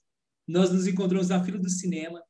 Nós 0.48 0.72
nos 0.72 0.86
encontramos 0.86 1.30
na 1.30 1.44
fila 1.44 1.58
do 1.58 1.70
cinema, 1.70 2.22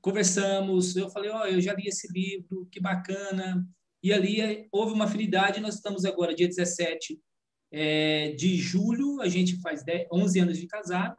conversamos. 0.00 0.94
Eu 0.94 1.10
falei, 1.10 1.30
ó, 1.30 1.42
oh, 1.42 1.46
eu 1.46 1.60
já 1.60 1.74
li 1.74 1.88
esse 1.88 2.12
livro, 2.12 2.68
que 2.70 2.80
bacana. 2.80 3.66
E 4.00 4.12
ali 4.12 4.68
houve 4.70 4.92
uma 4.92 5.06
afinidade. 5.06 5.60
Nós 5.60 5.74
estamos 5.74 6.04
agora, 6.04 6.34
dia 6.34 6.46
17 6.46 7.18
é, 7.72 8.30
de 8.32 8.56
julho, 8.56 9.20
a 9.20 9.28
gente 9.28 9.60
faz 9.60 9.84
10, 9.84 10.06
11 10.12 10.38
anos 10.40 10.58
de 10.58 10.66
casado 10.68 11.16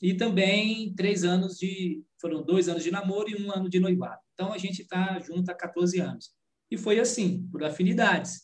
e 0.00 0.14
também 0.14 0.94
três 0.94 1.24
anos 1.24 1.58
de 1.58 2.02
foram 2.18 2.42
dois 2.42 2.68
anos 2.68 2.82
de 2.82 2.90
namoro 2.90 3.30
e 3.30 3.42
um 3.42 3.52
ano 3.52 3.68
de 3.68 3.78
noivado. 3.78 4.20
Então 4.34 4.52
a 4.52 4.58
gente 4.58 4.82
está 4.82 5.18
junto 5.20 5.50
há 5.50 5.54
14 5.54 6.00
anos. 6.00 6.32
E 6.70 6.78
foi 6.78 6.98
assim, 7.00 7.46
por 7.50 7.62
afinidades, 7.62 8.42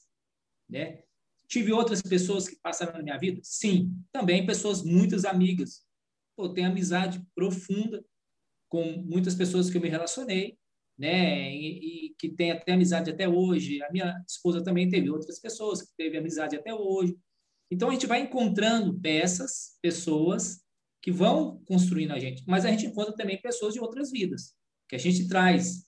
né? 0.69 1.03
Tive 1.49 1.73
outras 1.73 2.03
pessoas 2.03 2.49
que 2.49 2.57
passaram 2.57 2.95
na 2.95 3.03
minha 3.03 3.17
vida? 3.17 3.41
Sim, 3.43 3.95
também 4.13 4.45
pessoas 4.45 4.83
muitas 4.83 5.25
amigas. 5.25 5.87
Pô, 6.37 6.49
tenho 6.49 6.69
amizade 6.69 7.25
profunda 7.35 8.05
com 8.69 8.85
muitas 9.07 9.35
pessoas 9.35 9.71
que 9.71 9.77
eu 9.77 9.81
me 9.81 9.89
relacionei, 9.89 10.59
né? 10.99 11.55
E, 11.55 12.09
e, 12.09 12.15
que 12.19 12.29
tem 12.29 12.51
até 12.51 12.73
amizade 12.73 13.11
até 13.11 13.29
hoje. 13.29 13.83
A 13.83 13.93
minha 13.93 14.23
esposa 14.29 14.63
também 14.63 14.89
teve 14.89 15.09
outras 15.09 15.39
pessoas 15.39 15.83
que 15.83 15.95
teve 15.97 16.19
amizade 16.19 16.57
até 16.57 16.75
hoje. 16.75 17.17
Então 17.71 17.89
a 17.89 17.93
gente 17.93 18.07
vai 18.07 18.21
encontrando 18.21 18.99
peças, 18.99 19.79
pessoas 19.81 20.66
que 21.07 21.13
vão 21.13 21.63
construindo 21.67 22.11
a 22.11 22.19
gente. 22.19 22.43
Mas 22.49 22.65
a 22.65 22.69
gente 22.69 22.87
encontra 22.87 23.15
também 23.15 23.41
pessoas 23.41 23.73
de 23.73 23.79
outras 23.79 24.11
vidas, 24.11 24.57
que 24.89 24.97
a 24.97 24.99
gente 24.99 25.29
traz. 25.29 25.85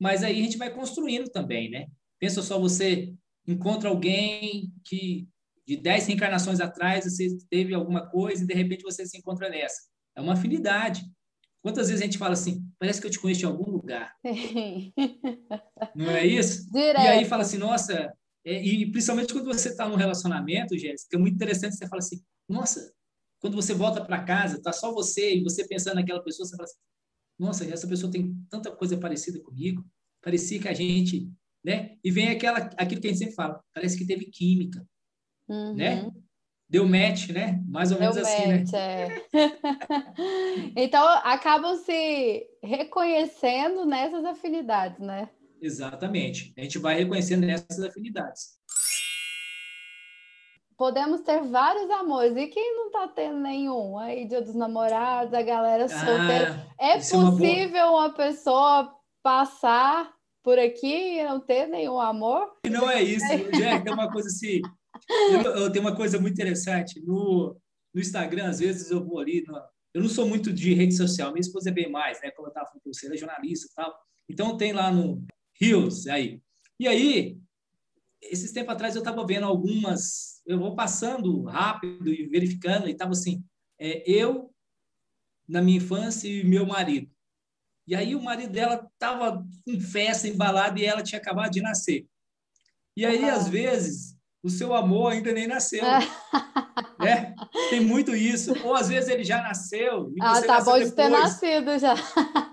Mas 0.00 0.22
aí 0.22 0.40
a 0.40 0.44
gente 0.44 0.56
vai 0.56 0.72
construindo 0.72 1.28
também, 1.30 1.68
né? 1.68 1.88
Pensa 2.20 2.42
só, 2.42 2.60
você 2.60 3.12
encontra 3.44 3.88
alguém 3.88 4.72
que 4.84 5.26
de 5.66 5.76
dez 5.76 6.06
reencarnações 6.06 6.60
atrás 6.60 7.04
você 7.04 7.36
teve 7.50 7.74
alguma 7.74 8.08
coisa 8.08 8.44
e 8.44 8.46
de 8.46 8.54
repente 8.54 8.84
você 8.84 9.04
se 9.04 9.18
encontra 9.18 9.50
nessa. 9.50 9.82
É 10.16 10.20
uma 10.20 10.34
afinidade. 10.34 11.02
Quantas 11.60 11.88
vezes 11.88 12.00
a 12.00 12.04
gente 12.04 12.18
fala 12.18 12.34
assim, 12.34 12.64
parece 12.78 13.00
que 13.00 13.08
eu 13.08 13.10
te 13.10 13.18
conheço 13.18 13.42
em 13.42 13.48
algum 13.48 13.68
lugar. 13.68 14.14
Não 15.96 16.08
é 16.08 16.24
isso? 16.24 16.70
Direto. 16.70 17.02
E 17.02 17.08
aí 17.08 17.24
fala 17.24 17.42
assim, 17.42 17.58
nossa, 17.58 18.12
é, 18.46 18.62
e 18.62 18.88
principalmente 18.92 19.32
quando 19.32 19.46
você 19.46 19.70
está 19.70 19.88
num 19.88 19.96
relacionamento, 19.96 20.78
Jéssica, 20.78 21.16
é 21.16 21.18
muito 21.18 21.34
interessante 21.34 21.74
você 21.74 21.88
fala 21.88 21.98
assim, 21.98 22.22
nossa, 22.48 22.92
quando 23.42 23.56
você 23.56 23.74
volta 23.74 24.02
para 24.04 24.22
casa, 24.22 24.62
tá 24.62 24.72
só 24.72 24.92
você 24.94 25.34
e 25.34 25.42
você 25.42 25.66
pensando 25.66 25.96
naquela 25.96 26.22
pessoa, 26.22 26.46
você 26.46 26.56
fala 26.56 26.64
assim, 26.64 26.78
nossa, 27.38 27.64
essa 27.64 27.88
pessoa 27.88 28.10
tem 28.10 28.34
tanta 28.48 28.70
coisa 28.70 28.96
parecida 28.96 29.40
comigo, 29.40 29.84
parecia 30.22 30.60
que 30.60 30.68
a 30.68 30.72
gente, 30.72 31.28
né? 31.64 31.96
E 32.04 32.10
vem 32.10 32.28
aquela, 32.28 32.58
aquilo 32.78 33.00
que 33.00 33.08
a 33.08 33.10
gente 33.10 33.18
sempre 33.18 33.34
fala, 33.34 33.60
parece 33.74 33.98
que 33.98 34.06
teve 34.06 34.26
química, 34.26 34.86
Uhum. 35.48 35.74
né? 35.74 36.08
Deu 36.70 36.88
match, 36.88 37.30
né? 37.30 37.60
Mais 37.66 37.90
ou 37.92 37.98
menos 37.98 38.16
assim, 38.16 38.46
né? 38.46 38.64
É. 38.72 39.08
Então, 40.76 41.06
acabam 41.24 41.76
se 41.76 42.46
reconhecendo 42.62 43.84
nessas 43.84 44.24
afinidades, 44.24 45.00
né? 45.00 45.28
Exatamente. 45.60 46.52
A 46.56 46.62
gente 46.62 46.78
vai 46.78 46.96
reconhecendo 46.96 47.44
essas 47.44 47.80
afinidades. 47.80 48.58
Podemos 50.82 51.20
ter 51.20 51.40
vários 51.44 51.88
amores. 51.90 52.36
E 52.36 52.48
quem 52.48 52.74
não 52.76 52.90
tá 52.90 53.06
tendo 53.06 53.38
nenhum? 53.38 53.96
Aí, 53.98 54.26
dia 54.26 54.42
dos 54.42 54.52
namorados, 54.56 55.32
a 55.32 55.40
galera 55.40 55.88
solteira. 55.88 56.66
Ah, 56.76 56.84
É 56.84 56.98
isso 56.98 57.14
é 57.14 57.18
uma 57.18 57.30
boa- 57.30 57.38
possível 57.40 57.86
uma 57.92 58.10
pessoa 58.12 58.92
passar 59.22 60.12
por 60.42 60.58
aqui 60.58 61.18
e 61.20 61.22
não 61.24 61.38
ter 61.38 61.68
nenhum 61.68 62.00
amor? 62.00 62.50
E 62.66 62.68
não 62.68 62.90
é 62.90 63.00
isso, 63.00 63.24
Jack, 63.52 63.84
tem 63.84 63.92
uma 63.92 64.10
coisa 64.10 64.26
assim. 64.26 64.60
Eu, 65.30 65.40
eu 65.62 65.70
tenho 65.70 65.84
uma 65.84 65.94
coisa 65.94 66.18
muito 66.18 66.34
interessante. 66.34 67.00
No, 67.06 67.56
no 67.94 68.00
Instagram, 68.00 68.48
às 68.48 68.58
vezes 68.58 68.90
eu 68.90 69.04
vou 69.04 69.20
ali. 69.20 69.44
no- 69.46 69.62
eu 69.94 70.02
não 70.02 70.08
sou 70.08 70.26
muito 70.26 70.52
de 70.52 70.74
rede 70.74 70.96
social, 70.96 71.30
minha 71.30 71.42
esposa 71.42 71.68
é 71.70 71.72
bem 71.72 71.88
mais, 71.88 72.20
né? 72.20 72.32
Como 72.32 72.48
eu 72.48 72.50
estava 72.50 72.66
falando 72.66 72.82
você, 72.92 73.06
é 73.06 73.16
jornalista 73.16 73.68
e 73.70 73.74
tal. 73.76 73.94
Então 74.28 74.56
tem 74.56 74.72
lá 74.72 74.90
no 74.90 75.22
Rios, 75.60 76.08
aí. 76.08 76.40
E 76.80 76.88
aí, 76.88 77.38
esses 78.22 78.52
tempos 78.52 78.72
atrás 78.74 78.94
eu 78.94 79.00
estava 79.00 79.26
vendo 79.26 79.44
algumas. 79.46 80.40
Eu 80.46 80.58
vou 80.58 80.74
passando 80.74 81.42
rápido 81.42 82.08
e 82.12 82.26
verificando, 82.26 82.88
e 82.88 82.92
estava 82.92 83.12
assim: 83.12 83.44
é, 83.78 84.02
eu, 84.10 84.50
na 85.48 85.60
minha 85.60 85.78
infância, 85.78 86.28
e 86.28 86.44
meu 86.44 86.64
marido. 86.66 87.10
E 87.86 87.94
aí 87.96 88.14
o 88.14 88.22
marido 88.22 88.52
dela 88.52 88.88
estava 88.94 89.44
em 89.66 89.80
festa, 89.80 90.28
embalado, 90.28 90.78
e 90.78 90.84
ela 90.84 91.02
tinha 91.02 91.20
acabado 91.20 91.50
de 91.52 91.60
nascer. 91.60 92.06
E 92.96 93.04
aí, 93.04 93.24
Ah. 93.28 93.34
às 93.34 93.48
vezes, 93.48 94.16
o 94.42 94.48
seu 94.50 94.74
amor 94.74 95.12
ainda 95.12 95.32
nem 95.32 95.46
nasceu. 95.46 95.82
né? 96.98 97.34
Tem 97.70 97.80
muito 97.80 98.14
isso. 98.14 98.52
Ou 98.64 98.74
às 98.74 98.88
vezes 98.88 99.08
ele 99.08 99.24
já 99.24 99.42
nasceu. 99.42 100.12
E 100.16 100.20
Ah, 100.20 100.40
tá 100.42 100.60
bom 100.62 100.78
de 100.78 100.90
ter 100.92 101.08
nascido 101.08 101.78
já. 101.78 101.94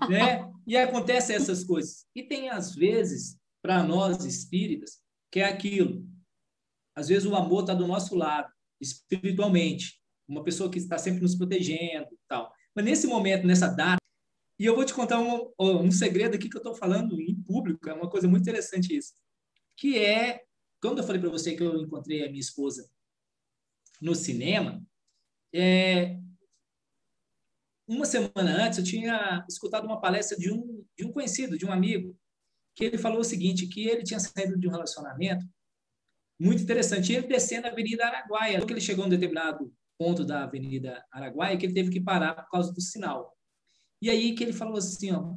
Né? 0.08 0.50
E 0.66 0.76
acontece 0.76 1.32
essas 1.32 1.62
coisas. 1.64 2.06
E 2.14 2.22
tem, 2.22 2.48
às 2.48 2.74
vezes, 2.74 3.36
para 3.62 3.82
nós 3.82 4.24
espíritas, 4.24 4.99
que 5.30 5.40
é 5.40 5.44
aquilo. 5.44 6.06
Às 6.94 7.08
vezes 7.08 7.26
o 7.26 7.34
amor 7.34 7.60
está 7.60 7.74
do 7.74 7.86
nosso 7.86 8.14
lado, 8.16 8.52
espiritualmente. 8.80 10.00
Uma 10.28 10.44
pessoa 10.44 10.70
que 10.70 10.78
está 10.78 10.98
sempre 10.98 11.22
nos 11.22 11.34
protegendo 11.34 12.08
tal. 12.28 12.52
Mas 12.74 12.84
nesse 12.84 13.06
momento, 13.06 13.46
nessa 13.46 13.68
data, 13.68 14.00
e 14.58 14.66
eu 14.66 14.74
vou 14.74 14.84
te 14.84 14.92
contar 14.92 15.18
um, 15.18 15.50
um 15.58 15.90
segredo 15.90 16.34
aqui 16.34 16.48
que 16.48 16.56
eu 16.56 16.60
estou 16.60 16.74
falando 16.74 17.18
em 17.20 17.34
público, 17.34 17.88
é 17.88 17.94
uma 17.94 18.10
coisa 18.10 18.28
muito 18.28 18.42
interessante 18.42 18.94
isso. 18.94 19.14
Que 19.76 19.98
é, 19.98 20.42
quando 20.82 20.98
eu 20.98 21.04
falei 21.04 21.20
para 21.20 21.30
você 21.30 21.56
que 21.56 21.62
eu 21.62 21.80
encontrei 21.80 22.22
a 22.22 22.28
minha 22.28 22.40
esposa 22.40 22.88
no 24.00 24.14
cinema, 24.14 24.84
é, 25.54 26.18
uma 27.88 28.04
semana 28.04 28.66
antes 28.66 28.78
eu 28.78 28.84
tinha 28.84 29.44
escutado 29.48 29.84
uma 29.84 30.00
palestra 30.00 30.36
de 30.36 30.52
um, 30.52 30.84
de 30.96 31.06
um 31.06 31.12
conhecido, 31.12 31.56
de 31.56 31.64
um 31.64 31.72
amigo, 31.72 32.16
que 32.80 32.86
ele 32.86 32.96
falou 32.96 33.20
o 33.20 33.24
seguinte, 33.24 33.66
que 33.66 33.86
ele 33.86 34.02
tinha 34.02 34.18
saído 34.18 34.58
de 34.58 34.66
um 34.66 34.70
relacionamento 34.70 35.44
muito 36.40 36.62
interessante. 36.62 37.12
Ele 37.12 37.26
descendo 37.26 37.66
a 37.66 37.70
Avenida 37.70 38.06
Araguaia, 38.06 38.64
que 38.64 38.72
ele 38.72 38.80
chegou 38.80 39.04
a 39.04 39.06
um 39.06 39.10
determinado 39.10 39.70
ponto 39.98 40.24
da 40.24 40.44
Avenida 40.44 41.04
Araguaia, 41.12 41.58
que 41.58 41.66
ele 41.66 41.74
teve 41.74 41.90
que 41.90 42.00
parar 42.00 42.34
por 42.34 42.48
causa 42.48 42.72
do 42.72 42.80
sinal. 42.80 43.36
E 44.00 44.08
aí 44.08 44.34
que 44.34 44.42
ele 44.42 44.54
falou 44.54 44.78
assim, 44.78 45.10
ó, 45.12 45.34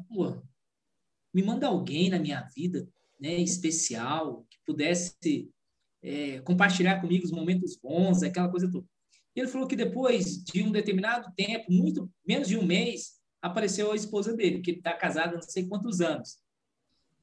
me 1.33 1.43
manda 1.43 1.67
alguém 1.67 2.09
na 2.09 2.17
minha 2.17 2.47
vida, 2.55 2.87
né, 3.19 3.33
especial, 3.35 4.45
que 4.49 4.57
pudesse 4.65 5.51
é, 6.01 6.39
compartilhar 6.39 7.01
comigo 7.01 7.25
os 7.25 7.31
momentos 7.31 7.75
bons, 7.75 8.23
aquela 8.23 8.47
coisa 8.47 8.71
toda. 8.71 8.87
E 9.35 9.41
ele 9.41 9.49
falou 9.49 9.67
que 9.67 9.75
depois 9.75 10.41
de 10.45 10.63
um 10.63 10.71
determinado 10.71 11.29
tempo, 11.35 11.69
muito 11.69 12.09
menos 12.25 12.47
de 12.47 12.55
um 12.55 12.65
mês, 12.65 13.19
apareceu 13.41 13.91
a 13.91 13.95
esposa 13.97 14.33
dele, 14.33 14.61
que 14.61 14.71
está 14.71 14.93
casado 14.93 15.33
há 15.33 15.35
não 15.35 15.41
sei 15.41 15.67
quantos 15.67 15.99
anos. 15.99 16.41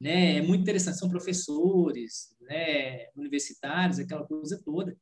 Né? 0.00 0.38
É 0.38 0.42
muito 0.42 0.62
interessante, 0.62 0.99
são 0.99 1.11
professores, 1.11 2.35
né? 2.40 3.09
universitários, 3.16 3.99
aquela 3.99 4.26
coisa 4.26 4.61
toda. 4.64 4.97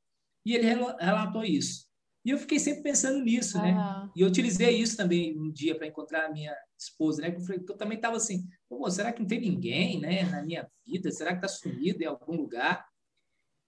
E 0.44 0.54
ele 0.54 0.66
relatou 0.66 1.44
isso. 1.44 1.86
E 2.24 2.30
eu 2.30 2.38
fiquei 2.38 2.58
sempre 2.58 2.82
pensando 2.82 3.22
nisso, 3.22 3.58
né? 3.58 3.74
E 4.14 4.20
eu 4.20 4.28
utilizei 4.28 4.76
isso 4.76 4.96
também 4.96 5.38
um 5.38 5.50
dia 5.50 5.76
para 5.76 5.86
encontrar 5.86 6.26
a 6.26 6.32
minha 6.32 6.54
esposa, 6.76 7.22
né? 7.22 7.34
Eu 7.48 7.76
também 7.76 7.96
estava 7.96 8.16
assim, 8.16 8.46
Pô, 8.68 8.90
será 8.90 9.12
que 9.12 9.20
não 9.20 9.26
tem 9.26 9.40
ninguém, 9.40 9.98
né, 9.98 10.24
na 10.24 10.42
minha 10.42 10.70
vida? 10.86 11.10
Será 11.10 11.30
que 11.30 11.44
está 11.44 11.48
sumido 11.48 12.02
em 12.02 12.06
algum 12.06 12.36
lugar? 12.36 12.86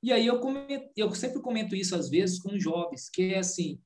E 0.02 0.12
aí 0.12 0.26
eu 0.26 0.40
comento, 0.40 0.90
eu 0.94 1.14
sempre 1.14 1.40
comento 1.40 1.74
isso 1.74 1.96
às 1.96 2.10
vezes 2.10 2.38
com 2.38 2.58
jovens, 2.58 3.08
que 3.08 3.34
é 3.34 3.38
assim, 3.38 3.80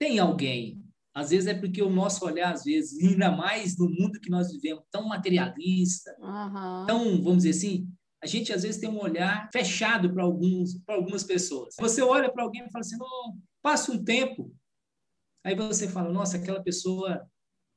tem 0.00 0.18
alguém. 0.18 0.84
Às 1.14 1.30
vezes 1.30 1.48
é 1.48 1.54
porque 1.54 1.82
o 1.82 1.90
nosso 1.90 2.24
olhar, 2.24 2.52
às 2.52 2.64
vezes, 2.64 3.02
ainda 3.02 3.30
mais 3.30 3.76
no 3.76 3.88
mundo 3.88 4.20
que 4.20 4.30
nós 4.30 4.50
vivemos, 4.52 4.84
tão 4.90 5.08
materialista, 5.08 6.14
aham. 6.22 6.84
tão, 6.86 7.22
vamos 7.22 7.42
dizer 7.42 7.50
assim, 7.50 7.88
a 8.22 8.26
gente 8.26 8.52
às 8.52 8.62
vezes 8.62 8.80
tem 8.80 8.88
um 8.88 9.00
olhar 9.00 9.48
fechado 9.52 10.12
para 10.12 10.22
alguns, 10.22 10.78
para 10.84 10.94
algumas 10.94 11.24
pessoas. 11.24 11.74
Você 11.80 12.00
olha 12.02 12.30
para 12.30 12.44
alguém 12.44 12.64
e 12.64 12.70
fala 12.70 12.82
assim, 12.82 12.96
não, 12.96 13.36
passa 13.60 13.90
um 13.90 14.04
tempo, 14.04 14.54
aí 15.44 15.54
você 15.54 15.88
fala, 15.88 16.12
nossa, 16.12 16.36
aquela 16.36 16.62
pessoa, 16.62 17.26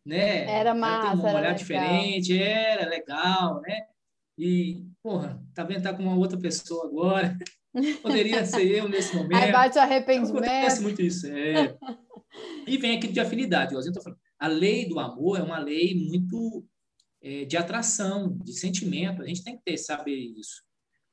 né? 0.06 0.46
Era 0.46 0.76
massa, 0.76 1.12
tem 1.12 1.20
um 1.20 1.24
olhar 1.24 1.42
legal. 1.42 1.56
diferente, 1.56 2.38
era 2.38 2.88
legal, 2.88 3.62
né? 3.62 3.88
E, 4.38 4.84
porra, 5.02 5.42
tá 5.56 5.64
vendo, 5.64 5.84
tá 5.84 5.94
com 5.94 6.04
uma 6.04 6.16
outra 6.16 6.38
pessoa 6.38 6.86
agora. 6.86 7.38
Poderia 8.04 8.46
ser 8.46 8.68
eu 8.68 8.88
nesse 8.88 9.16
momento. 9.16 9.42
Aí 9.42 9.52
bate 9.52 9.78
o 9.78 9.82
Acontece 9.82 9.82
arrependimento. 9.82 10.82
muito 10.84 11.02
isso. 11.02 11.28
é. 11.28 11.76
E 12.68 12.78
vem 12.78 12.98
aquilo 12.98 13.14
de 13.14 13.20
afinidade. 13.20 13.74
eu 13.74 13.94
tô 13.94 14.02
falando. 14.02 14.20
A 14.40 14.48
lei 14.48 14.88
do 14.88 15.00
amor 15.00 15.40
é 15.40 15.44
uma 15.44 15.60
lei 15.60 15.96
muito 16.08 16.66
é, 17.22 17.46
de 17.46 17.58
atração, 17.58 18.38
de 18.38 18.54
sentimento. 18.54 19.22
A 19.22 19.28
gente 19.28 19.44
tem 19.44 19.58
que 19.58 19.64
ter, 19.64 19.78
saber 19.78 20.16
isso. 20.16 20.64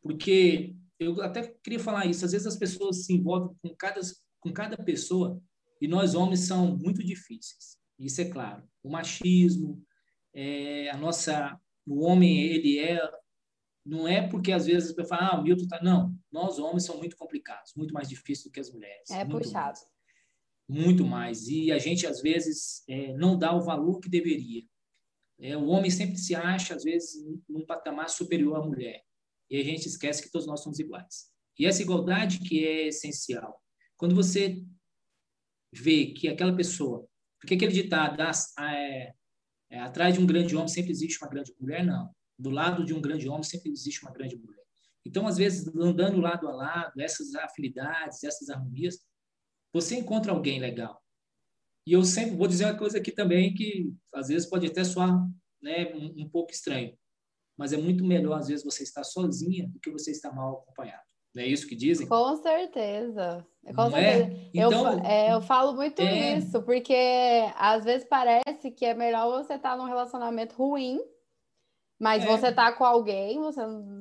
Porque 0.02 0.74
eu 0.98 1.20
até 1.22 1.54
queria 1.62 1.80
falar 1.80 2.06
isso. 2.06 2.24
Às 2.24 2.32
vezes 2.32 2.46
as 2.46 2.56
pessoas 2.56 3.04
se 3.04 3.12
envolvem 3.12 3.56
com 3.62 3.74
cada, 3.76 4.00
com 4.40 4.52
cada 4.52 4.76
pessoa 4.76 5.40
e 5.80 5.88
nós 5.88 6.14
homens 6.14 6.40
são 6.40 6.76
muito 6.76 7.04
difíceis. 7.04 7.78
Isso 7.98 8.20
é 8.20 8.24
claro. 8.24 8.62
O 8.82 8.90
machismo, 8.90 9.82
é, 10.34 10.90
a 10.90 10.96
nossa, 10.96 11.58
o 11.86 12.04
homem 12.04 12.42
ele 12.42 12.78
é 12.78 13.00
não 13.84 14.06
é 14.06 14.26
porque 14.28 14.52
às 14.52 14.66
vezes 14.66 14.90
as 14.90 14.94
pessoas 14.94 15.18
falam, 15.18 15.34
ah, 15.34 15.40
o 15.40 15.42
Milton 15.42 15.66
tá. 15.66 15.82
Não, 15.82 16.14
nós 16.30 16.58
homens 16.58 16.84
somos 16.84 17.00
muito 17.00 17.16
complicados, 17.16 17.72
muito 17.74 17.94
mais 17.94 18.08
difíceis 18.08 18.44
do 18.44 18.50
que 18.50 18.60
as 18.60 18.70
mulheres. 18.70 19.10
É 19.10 19.24
puxado. 19.24 19.78
mais. 19.78 19.86
Muito 20.70 21.04
mais. 21.04 21.48
E 21.48 21.72
a 21.72 21.78
gente, 21.78 22.06
às 22.06 22.22
vezes, 22.22 22.84
é, 22.88 23.12
não 23.14 23.36
dá 23.36 23.52
o 23.52 23.60
valor 23.60 23.98
que 23.98 24.08
deveria. 24.08 24.62
É, 25.40 25.56
o 25.56 25.66
homem 25.66 25.90
sempre 25.90 26.16
se 26.16 26.32
acha, 26.32 26.76
às 26.76 26.84
vezes, 26.84 27.26
num 27.48 27.66
patamar 27.66 28.08
superior 28.08 28.54
à 28.54 28.64
mulher. 28.64 29.02
E 29.50 29.56
a 29.60 29.64
gente 29.64 29.86
esquece 29.86 30.22
que 30.22 30.30
todos 30.30 30.46
nós 30.46 30.62
somos 30.62 30.78
iguais. 30.78 31.28
E 31.58 31.66
essa 31.66 31.82
igualdade 31.82 32.38
que 32.38 32.64
é 32.64 32.86
essencial. 32.86 33.60
Quando 33.96 34.14
você 34.14 34.64
vê 35.72 36.12
que 36.12 36.28
aquela 36.28 36.54
pessoa. 36.54 37.04
Porque 37.40 37.54
aquele 37.54 37.72
ditado, 37.72 38.20
ah, 38.20 38.76
é, 38.76 39.12
é, 39.70 39.80
atrás 39.80 40.14
de 40.14 40.20
um 40.20 40.26
grande 40.26 40.54
homem 40.54 40.68
sempre 40.68 40.92
existe 40.92 41.18
uma 41.20 41.30
grande 41.30 41.52
mulher, 41.58 41.84
não. 41.84 42.14
Do 42.38 42.50
lado 42.50 42.84
de 42.84 42.94
um 42.94 43.00
grande 43.00 43.28
homem 43.28 43.42
sempre 43.42 43.72
existe 43.72 44.02
uma 44.04 44.12
grande 44.12 44.36
mulher. 44.36 44.62
Então, 45.04 45.26
às 45.26 45.36
vezes, 45.36 45.66
andando 45.74 46.20
lado 46.20 46.46
a 46.46 46.52
lado, 46.52 47.00
essas 47.00 47.34
afinidades, 47.34 48.22
essas 48.22 48.48
harmonias, 48.50 49.10
você 49.72 49.96
encontra 49.96 50.32
alguém 50.32 50.58
legal. 50.60 51.00
E 51.86 51.92
eu 51.92 52.04
sempre 52.04 52.36
vou 52.36 52.46
dizer 52.46 52.66
uma 52.66 52.76
coisa 52.78 52.98
aqui 52.98 53.10
também 53.12 53.54
que 53.54 53.92
às 54.14 54.28
vezes 54.28 54.48
pode 54.48 54.66
até 54.66 54.84
soar 54.84 55.26
né, 55.62 55.92
um, 55.94 56.24
um 56.24 56.28
pouco 56.28 56.52
estranho, 56.52 56.96
mas 57.56 57.72
é 57.72 57.76
muito 57.76 58.04
melhor 58.04 58.38
às 58.38 58.48
vezes 58.48 58.64
você 58.64 58.82
estar 58.82 59.04
sozinha 59.04 59.68
do 59.68 59.78
que 59.80 59.90
você 59.90 60.10
estar 60.10 60.32
mal 60.32 60.58
acompanhado. 60.62 61.02
Não 61.34 61.42
é 61.42 61.46
isso 61.46 61.66
que 61.66 61.76
dizem? 61.76 62.08
Com 62.08 62.36
certeza. 62.36 63.46
Com 63.74 63.88
Não 63.88 63.96
é? 63.96 64.18
certeza. 64.18 64.50
Eu, 64.54 64.66
Então, 64.68 64.84
fa- 65.00 65.06
é, 65.08 65.34
eu 65.34 65.42
falo 65.42 65.74
muito 65.74 66.00
é. 66.02 66.38
isso, 66.38 66.60
porque 66.62 66.94
às 67.56 67.84
vezes 67.84 68.06
parece 68.08 68.70
que 68.72 68.84
é 68.84 68.94
melhor 68.94 69.30
você 69.30 69.54
estar 69.54 69.76
num 69.76 69.84
relacionamento 69.84 70.56
ruim, 70.56 71.00
mas 72.00 72.24
É. 72.24 72.26
você 72.26 72.52
tá 72.52 72.72
com 72.72 72.84
alguém, 72.84 73.38
você 73.38 73.60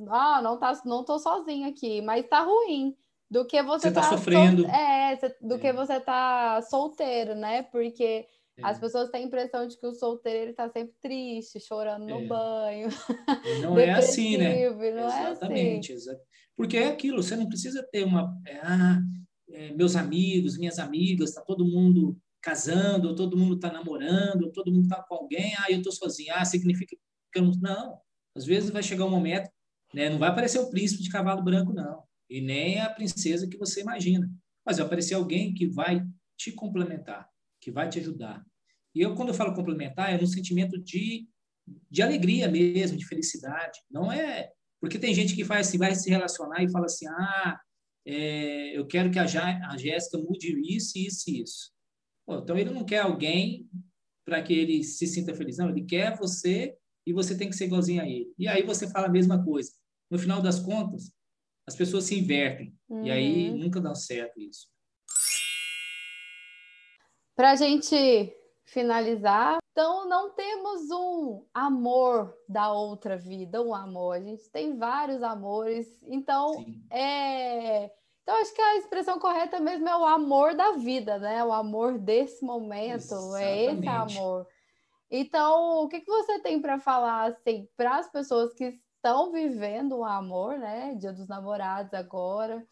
ah, 0.09 0.41
não 0.41 0.57
tá, 0.57 0.81
não 0.85 1.03
tô 1.03 1.19
sozinho 1.19 1.69
aqui, 1.69 2.01
mas 2.01 2.27
tá 2.27 2.41
ruim. 2.41 2.97
Do 3.29 3.45
que 3.45 3.62
você, 3.62 3.88
Você 3.89 3.93
tá 3.93 4.03
sol- 4.03 4.17
sofrendo. 4.17 4.65
É, 4.67 5.15
cê- 5.17 5.36
do 5.41 5.55
É. 5.55 5.59
que 5.59 5.71
você 5.74 6.00
tá 6.00 6.62
solteiro, 6.63 7.36
né? 7.36 7.62
Porque 7.63 8.25
É. 8.57 8.65
as 8.65 8.79
pessoas 8.79 9.09
têm 9.09 9.24
a 9.24 9.27
impressão 9.27 9.67
de 9.67 9.77
que 9.77 9.86
o 9.86 9.93
solteiro 9.93 10.39
ele 10.45 10.53
tá 10.53 10.67
sempre 10.69 10.93
triste, 11.01 11.59
chorando 11.59 12.05
no 12.07 12.21
É. 12.21 12.25
banho, 12.25 12.88
não 13.74 13.77
é 13.77 13.91
assim, 13.91 14.38
né? 14.38 14.62
é 14.63 14.67
assim. 14.67 15.21
Exatamente, 15.31 15.91
exa- 15.93 16.19
Porque 16.57 16.75
é 16.77 16.88
aquilo, 16.88 17.21
você 17.24 17.36
não 17.36 17.48
precisa 17.48 17.88
ter 17.91 18.03
uma. 18.03 18.36
é, 18.48 18.59
ah, 18.63 19.00
é, 19.51 19.74
meus 19.74 19.95
amigos, 19.95 20.57
minhas 20.57 20.77
amigas, 20.79 21.29
está 21.29 21.41
todo 21.41 21.65
mundo 21.65 22.17
casando, 22.41 23.09
ou 23.09 23.15
todo 23.15 23.38
mundo 23.38 23.55
está 23.55 23.71
namorando, 23.71 24.43
ou 24.45 24.51
todo 24.51 24.71
mundo 24.71 24.83
está 24.83 25.01
com 25.03 25.15
alguém, 25.15 25.53
ah, 25.59 25.65
eu 25.69 25.77
estou 25.77 25.91
sozinha, 25.91 26.33
ah, 26.36 26.45
significa 26.45 26.95
que 27.31 27.39
eu 27.39 27.43
não... 27.43 27.51
Não, 27.62 28.00
às 28.36 28.45
vezes 28.45 28.69
vai 28.71 28.81
chegar 28.83 29.05
um 29.05 29.09
momento, 29.09 29.50
né, 29.93 30.09
não 30.09 30.17
vai 30.19 30.29
aparecer 30.29 30.59
o 30.59 30.69
príncipe 30.69 31.01
de 31.03 31.09
cavalo 31.09 31.43
branco, 31.43 31.74
não, 31.74 32.03
e 32.29 32.41
nem 32.41 32.79
a 32.79 32.89
princesa 32.89 33.48
que 33.48 33.57
você 33.57 33.81
imagina, 33.81 34.29
mas 34.65 34.77
vai 34.77 34.86
aparecer 34.86 35.15
alguém 35.15 35.53
que 35.53 35.67
vai 35.67 36.05
te 36.38 36.51
complementar, 36.51 37.27
que 37.59 37.71
vai 37.71 37.89
te 37.89 38.00
ajudar. 38.00 38.45
E 38.93 39.01
eu, 39.01 39.15
quando 39.15 39.29
eu 39.29 39.33
falo 39.33 39.53
complementar, 39.53 40.13
é 40.13 40.19
no 40.19 40.27
sentimento 40.27 40.77
de, 40.81 41.27
de 41.89 42.01
alegria 42.01 42.48
mesmo, 42.48 42.98
de 42.98 43.05
felicidade, 43.05 43.79
não 43.89 44.12
é... 44.12 44.51
Porque 44.81 44.98
tem 44.98 45.13
gente 45.13 45.36
que 45.36 45.43
faz 45.43 45.67
assim, 45.67 45.77
vai 45.77 45.93
se 45.93 46.09
relacionar 46.09 46.63
e 46.63 46.71
fala 46.71 46.86
assim, 46.86 47.05
ah, 47.07 47.59
é, 48.05 48.77
eu 48.77 48.88
quero 48.88 49.12
que 49.12 49.19
a, 49.19 49.24
a 49.24 49.77
Jéssica 49.77 50.17
mude 50.17 50.55
isso, 50.74 50.98
isso 50.98 51.29
e 51.29 51.41
isso. 51.41 51.71
Pô, 52.25 52.39
então, 52.39 52.57
ele 52.57 52.69
não 52.69 52.86
quer 52.86 53.00
alguém 53.00 53.67
para 54.25 54.41
que 54.41 54.53
ele 54.53 54.83
se 54.83 55.05
sinta 55.05 55.36
feliz. 55.36 55.57
Não, 55.57 55.69
ele 55.69 55.83
quer 55.83 56.17
você 56.17 56.75
e 57.05 57.12
você 57.12 57.38
tem 57.38 57.50
que 57.50 57.55
ser 57.55 57.65
igualzinho 57.65 58.01
a 58.01 58.07
ele. 58.07 58.31
E 58.38 58.48
aí 58.48 58.63
você 58.63 58.88
fala 58.89 59.07
a 59.07 59.12
mesma 59.12 59.43
coisa. 59.43 59.71
No 60.09 60.17
final 60.17 60.41
das 60.41 60.59
contas, 60.59 61.12
as 61.69 61.75
pessoas 61.75 62.03
se 62.03 62.19
invertem. 62.19 62.75
Uhum. 62.89 63.05
E 63.05 63.11
aí 63.11 63.49
uhum. 63.49 63.57
nunca 63.57 63.79
dá 63.79 63.95
certo 63.95 64.39
isso. 64.39 64.67
Para 67.35 67.51
a 67.51 67.55
gente 67.55 68.35
finalizar, 68.65 69.59
então 69.71 70.09
não 70.09 70.31
temos 70.31 70.91
um 70.91 71.45
amor 71.53 72.35
da 72.47 72.71
outra 72.71 73.17
vida, 73.17 73.61
um 73.61 73.73
amor. 73.73 74.17
A 74.17 74.19
gente 74.19 74.49
tem 74.49 74.77
vários 74.77 75.23
amores. 75.23 75.88
Então, 76.03 76.53
Sim. 76.53 76.83
é 76.91 77.91
então, 78.21 78.41
acho 78.41 78.53
que 78.53 78.61
a 78.61 78.77
expressão 78.77 79.17
correta 79.17 79.59
mesmo 79.59 79.89
é 79.89 79.97
o 79.97 80.05
amor 80.05 80.53
da 80.53 80.73
vida, 80.73 81.17
né? 81.17 81.43
O 81.43 81.51
amor 81.51 81.97
desse 81.97 82.45
momento, 82.45 82.93
Exatamente. 82.93 83.43
é 83.43 83.73
esse 83.73 83.88
amor. 83.88 84.47
Então, 85.09 85.83
o 85.83 85.88
que, 85.88 86.01
que 86.01 86.11
você 86.11 86.38
tem 86.38 86.61
para 86.61 86.77
falar 86.77 87.31
assim, 87.31 87.67
para 87.75 87.97
as 87.97 88.11
pessoas 88.11 88.53
que 88.53 88.79
estão 89.00 89.32
vivendo 89.32 89.98
o 89.98 90.06
amor, 90.06 90.58
né? 90.60 90.94
Dia 90.96 91.13
dos 91.13 91.27
namorados 91.27 91.94
agora. 91.94 92.65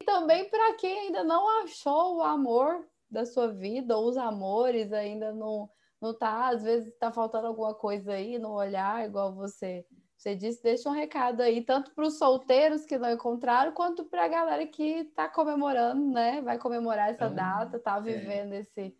E 0.00 0.04
também 0.04 0.48
para 0.48 0.74
quem 0.74 1.06
ainda 1.06 1.24
não 1.24 1.62
achou 1.62 2.16
o 2.16 2.22
amor 2.22 2.86
da 3.10 3.26
sua 3.26 3.48
vida, 3.48 3.96
ou 3.96 4.08
os 4.08 4.16
amores 4.16 4.92
ainda 4.92 5.32
não, 5.32 5.68
não 6.00 6.16
tá, 6.16 6.48
às 6.48 6.62
vezes 6.62 6.92
está 6.92 7.12
faltando 7.12 7.46
alguma 7.46 7.74
coisa 7.74 8.12
aí 8.12 8.38
no 8.38 8.52
olhar, 8.52 9.06
igual 9.06 9.34
você 9.34 9.84
você 10.16 10.34
disse, 10.34 10.62
deixa 10.62 10.88
um 10.88 10.92
recado 10.92 11.42
aí, 11.42 11.62
tanto 11.62 11.94
para 11.94 12.06
os 12.06 12.16
solteiros 12.16 12.86
que 12.86 12.96
não 12.96 13.12
encontraram, 13.12 13.72
quanto 13.72 14.06
para 14.06 14.24
a 14.24 14.28
galera 14.28 14.66
que 14.66 15.00
está 15.00 15.28
comemorando, 15.28 16.02
né? 16.12 16.40
Vai 16.40 16.56
comemorar 16.56 17.10
essa 17.10 17.28
data, 17.28 17.76
está 17.76 17.98
é. 17.98 18.00
vivendo 18.00 18.54
esse, 18.54 18.96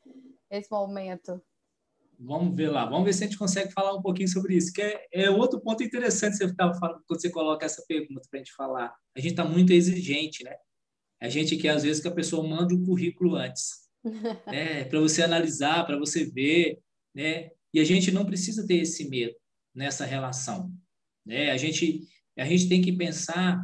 esse 0.51 0.71
momento. 0.71 1.41
Vamos 2.19 2.57
ver 2.57 2.69
lá, 2.69 2.85
vamos 2.87 3.05
ver 3.05 3.13
se 3.13 3.25
a 3.25 3.27
gente 3.27 3.39
consegue 3.39 3.73
falar 3.73 3.95
um 3.95 4.03
pouquinho 4.03 4.29
sobre 4.29 4.57
isso, 4.57 4.73
que 4.73 4.81
é, 4.81 5.07
é 5.13 5.31
outro 5.31 5.61
ponto 5.61 5.83
interessante 5.83 6.37
você 6.37 6.45
estava 6.45 6.75
falando 6.79 7.03
quando 7.07 7.21
você 7.21 7.31
coloca 7.31 7.67
essa 7.67 7.85
pergunta 7.87 8.23
para 8.31 8.41
a 8.41 8.43
gente 8.43 8.55
falar. 8.55 8.95
A 9.17 9.21
gente 9.21 9.33
está 9.33 9.45
muito 9.45 9.73
exigente, 9.73 10.45
né? 10.45 10.55
A 11.21 11.29
gente 11.29 11.57
quer, 11.57 11.71
às 11.71 11.83
vezes, 11.83 12.03
que 12.03 12.09
a 12.09 12.15
pessoa 12.15 12.47
mande 12.47 12.75
o 12.75 12.79
um 12.79 12.85
currículo 12.85 13.35
antes, 13.37 13.89
né? 14.47 14.85
para 14.85 15.01
você 15.01 15.23
analisar, 15.23 15.85
para 15.87 15.99
você 15.99 16.25
ver, 16.25 16.79
né? 17.15 17.51
E 17.73 17.81
a 17.81 17.85
gente 17.85 18.11
não 18.13 18.25
precisa 18.25 18.67
ter 18.67 18.77
esse 18.77 19.09
medo 19.09 19.35
nessa 19.75 20.05
relação. 20.05 20.73
Né? 21.27 21.51
A, 21.51 21.57
gente, 21.57 22.07
a 22.39 22.45
gente 22.45 22.69
tem 22.69 22.81
que 22.81 22.93
pensar, 22.93 23.61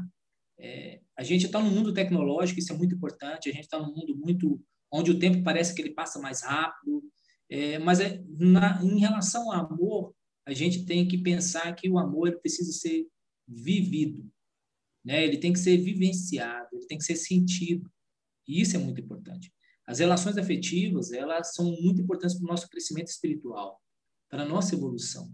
é, 0.59 1.01
a 1.17 1.23
gente 1.23 1.47
está 1.47 1.61
no 1.61 1.71
mundo 1.71 1.95
tecnológico, 1.95 2.59
isso 2.59 2.73
é 2.73 2.77
muito 2.77 2.95
importante, 2.95 3.49
a 3.49 3.53
gente 3.53 3.65
está 3.65 3.79
num 3.79 3.95
mundo 3.95 4.17
muito 4.17 4.61
onde 4.91 5.11
o 5.11 5.19
tempo 5.19 5.43
parece 5.45 5.75
que 5.75 5.81
ele 5.81 5.95
passa 5.95 6.19
mais 6.19 6.43
rápido, 6.43 7.03
é, 7.51 7.79
mas 7.81 7.99
é, 7.99 8.23
na, 8.39 8.81
em 8.83 8.99
relação 9.01 9.53
ao 9.53 9.67
amor, 9.67 10.15
a 10.47 10.55
gente 10.55 10.85
tem 10.87 11.07
que 11.07 11.19
pensar 11.19 11.75
que 11.75 11.91
o 11.91 11.99
amor 11.99 12.39
precisa 12.41 12.73
ser 12.73 13.07
vivido, 13.47 14.31
né? 15.05 15.25
ele 15.25 15.37
tem 15.37 15.53
que 15.53 15.59
ser 15.59 15.77
vivenciado, 15.79 16.69
ele 16.73 16.87
tem 16.87 16.97
que 16.97 17.05
ser 17.05 17.17
sentido, 17.17 17.91
e 18.47 18.61
isso 18.61 18.77
é 18.77 18.79
muito 18.79 19.01
importante. 19.01 19.53
As 19.87 19.99
relações 19.99 20.39
afetivas, 20.39 21.13
elas 21.13 21.53
são 21.53 21.65
muito 21.81 22.01
importantes 22.01 22.37
para 22.37 22.45
o 22.45 22.49
nosso 22.49 22.69
crescimento 22.69 23.09
espiritual, 23.09 23.81
para 24.29 24.45
a 24.45 24.49
nossa 24.49 24.77
evolução. 24.77 25.29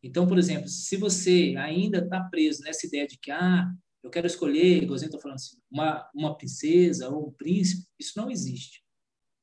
Então, 0.00 0.28
por 0.28 0.38
exemplo, 0.38 0.68
se 0.68 0.96
você 0.96 1.54
ainda 1.58 1.98
está 1.98 2.22
preso 2.22 2.62
nessa 2.62 2.86
ideia 2.86 3.06
de 3.08 3.18
que, 3.18 3.32
ah, 3.32 3.68
eu 4.02 4.10
quero 4.10 4.28
escolher, 4.28 4.82
igualzinho 4.82 5.08
estou 5.08 5.20
falando 5.20 5.36
assim, 5.36 5.56
uma, 5.68 6.08
uma 6.14 6.36
princesa 6.36 7.08
ou 7.08 7.28
um 7.28 7.32
príncipe, 7.32 7.84
isso 7.98 8.12
não 8.16 8.30
existe. 8.30 8.84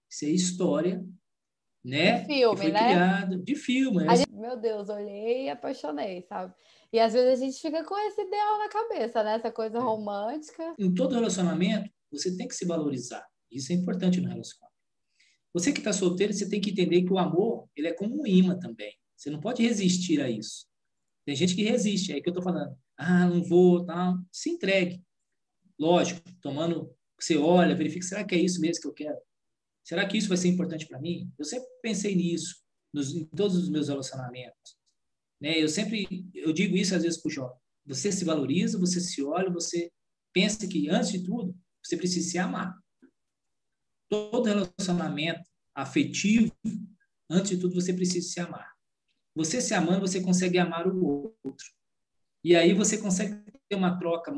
Isso 0.09 0.23
é 0.23 0.29
história, 0.29 1.05
né? 1.85 2.21
De 2.21 2.25
filme, 2.25 2.57
foi 2.57 2.71
né? 2.71 2.79
Criado, 2.79 3.43
de 3.43 3.55
filme. 3.55 4.17
Gente, 4.17 4.33
meu 4.33 4.57
Deus, 4.57 4.89
olhei 4.89 5.45
e 5.45 5.49
apaixonei, 5.49 6.23
sabe? 6.23 6.51
E 6.91 6.99
às 6.99 7.13
vezes 7.13 7.39
a 7.39 7.45
gente 7.45 7.61
fica 7.61 7.83
com 7.83 7.95
esse 8.07 8.21
ideal 8.21 8.57
na 8.57 8.69
cabeça, 8.69 9.23
né? 9.23 9.35
Essa 9.35 9.51
coisa 9.51 9.77
é. 9.77 9.81
romântica. 9.81 10.73
Em 10.79 10.91
todo 10.93 11.13
relacionamento, 11.13 11.87
você 12.11 12.35
tem 12.35 12.47
que 12.47 12.55
se 12.55 12.65
valorizar. 12.65 13.23
Isso 13.51 13.71
é 13.71 13.75
importante 13.75 14.19
no 14.19 14.27
relacionamento. 14.27 14.75
Você 15.53 15.71
que 15.71 15.79
está 15.79 15.93
solteiro, 15.93 16.33
você 16.33 16.49
tem 16.49 16.59
que 16.59 16.71
entender 16.71 17.03
que 17.03 17.13
o 17.13 17.19
amor, 17.19 17.69
ele 17.75 17.87
é 17.87 17.93
como 17.93 18.19
um 18.19 18.25
imã 18.25 18.57
também. 18.57 18.93
Você 19.15 19.29
não 19.29 19.39
pode 19.39 19.61
resistir 19.61 20.19
a 20.21 20.29
isso. 20.29 20.65
Tem 21.23 21.35
gente 21.35 21.55
que 21.55 21.63
resiste, 21.63 22.11
é 22.11 22.15
aí 22.15 22.21
que 22.21 22.29
eu 22.29 22.31
estou 22.31 22.43
falando. 22.43 22.75
Ah, 22.97 23.27
não 23.27 23.43
vou, 23.43 23.85
tal. 23.85 24.15
Se 24.31 24.49
entregue. 24.49 25.03
Lógico, 25.79 26.21
tomando, 26.41 26.91
você 27.19 27.37
olha, 27.37 27.75
verifica, 27.75 28.05
será 28.05 28.23
que 28.23 28.33
é 28.33 28.39
isso 28.39 28.59
mesmo 28.59 28.81
que 28.81 28.87
eu 28.87 28.93
quero? 28.93 29.17
Será 29.85 30.07
que 30.07 30.17
isso 30.17 30.27
vai 30.27 30.37
ser 30.37 30.47
importante 30.47 30.87
para 30.87 30.99
mim? 30.99 31.31
Eu 31.37 31.45
sempre 31.45 31.67
pensei 31.83 32.15
nisso, 32.15 32.55
nos, 32.91 33.13
em 33.13 33.23
todos 33.25 33.55
os 33.55 33.69
meus 33.69 33.87
relacionamentos. 33.87 34.75
Né? 35.39 35.61
Eu 35.61 35.69
sempre, 35.69 36.27
eu 36.33 36.51
digo 36.51 36.75
isso 36.75 36.95
às 36.95 37.03
vezes 37.03 37.21
para 37.21 37.29
o 37.29 37.31
jovem. 37.31 37.57
Você 37.85 38.11
se 38.11 38.25
valoriza, 38.25 38.79
você 38.79 38.99
se 38.99 39.21
olha, 39.21 39.47
você 39.51 39.91
pensa 40.33 40.67
que, 40.67 40.89
antes 40.89 41.11
de 41.11 41.23
tudo, 41.23 41.55
você 41.83 41.95
precisa 41.95 42.27
se 42.27 42.37
amar. 42.39 42.75
Todo 44.09 44.45
relacionamento 44.45 45.47
afetivo, 45.75 46.51
antes 47.29 47.51
de 47.51 47.59
tudo, 47.59 47.75
você 47.75 47.93
precisa 47.93 48.27
se 48.27 48.39
amar. 48.39 48.73
Você 49.35 49.61
se 49.61 49.75
amando, 49.75 50.07
você 50.07 50.19
consegue 50.19 50.57
amar 50.57 50.87
o 50.87 51.35
outro. 51.43 51.65
E 52.43 52.55
aí 52.55 52.73
você 52.73 52.97
consegue 52.97 53.39
ter 53.69 53.75
uma 53.75 53.99
troca, 53.99 54.33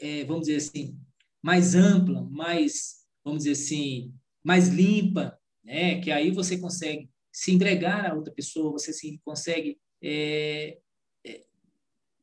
é, 0.00 0.24
vamos 0.24 0.46
dizer 0.46 0.56
assim, 0.56 1.00
mais 1.42 1.74
ampla, 1.74 2.22
mais, 2.30 3.04
vamos 3.24 3.44
dizer 3.44 3.52
assim, 3.52 4.14
mais 4.48 4.68
limpa, 4.68 5.38
né? 5.62 6.00
Que 6.00 6.10
aí 6.10 6.30
você 6.30 6.56
consegue 6.56 7.10
se 7.30 7.52
entregar 7.52 8.10
a 8.10 8.14
outra 8.14 8.32
pessoa, 8.32 8.72
você 8.72 8.94
se 8.94 9.20
consegue 9.22 9.78
é, 10.02 10.78
é, 11.26 11.44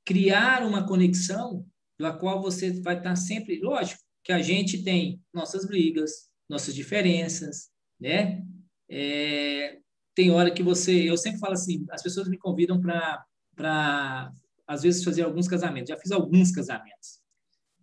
criar 0.04 0.66
uma 0.66 0.88
conexão 0.88 1.64
da 2.00 2.12
qual 2.12 2.42
você 2.42 2.82
vai 2.82 2.98
estar 2.98 3.16
sempre, 3.16 3.60
lógico, 3.62 4.02
que 4.24 4.32
a 4.32 4.42
gente 4.42 4.84
tem 4.84 5.22
nossas 5.32 5.68
brigas, 5.68 6.28
nossas 6.50 6.74
diferenças, 6.74 7.70
né? 8.02 8.44
É, 8.90 9.78
tem 10.16 10.32
hora 10.32 10.50
que 10.50 10.64
você. 10.64 11.08
Eu 11.08 11.18
sempre 11.18 11.40
falo 11.40 11.54
assim: 11.54 11.86
as 11.92 12.02
pessoas 12.02 12.28
me 12.28 12.40
convidam 12.40 12.82
para, 12.82 14.34
às 14.66 14.82
vezes, 14.82 15.04
fazer 15.04 15.22
alguns 15.22 15.48
casamentos. 15.48 15.90
Já 15.90 15.98
fiz 15.98 16.12
alguns 16.12 16.52
casamentos. 16.52 17.20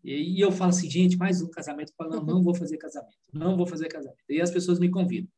E, 0.05 0.41
eu 0.41 0.51
falo 0.51 0.71
assim: 0.71 0.91
gente, 0.91 1.17
mais 1.17 1.41
um 1.41 1.51
casamento. 1.51 1.93
Não, 1.99 2.25
não 2.25 2.43
vou 2.43 2.55
fazer 2.55 2.77
casamento. 2.77 3.17
Não 3.33 3.57
vou 3.57 3.67
fazer 3.67 3.89
casamento. 3.89 4.23
E 4.29 4.41
as 4.41 4.51
pessoas 4.51 4.79
me 4.79 4.91
convidam. 4.91 5.31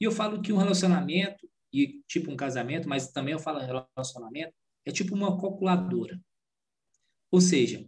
E 0.00 0.04
eu 0.04 0.12
falo 0.12 0.42
que 0.42 0.52
um 0.52 0.58
relacionamento, 0.58 1.48
e 1.72 2.02
tipo 2.06 2.30
um 2.30 2.36
casamento, 2.36 2.88
mas 2.88 3.10
também 3.10 3.32
eu 3.32 3.38
falo 3.38 3.60
relacionamento, 3.60 4.54
é 4.84 4.92
tipo 4.92 5.14
uma 5.14 5.40
calculadora. 5.40 6.20
Ou 7.30 7.40
seja, 7.40 7.86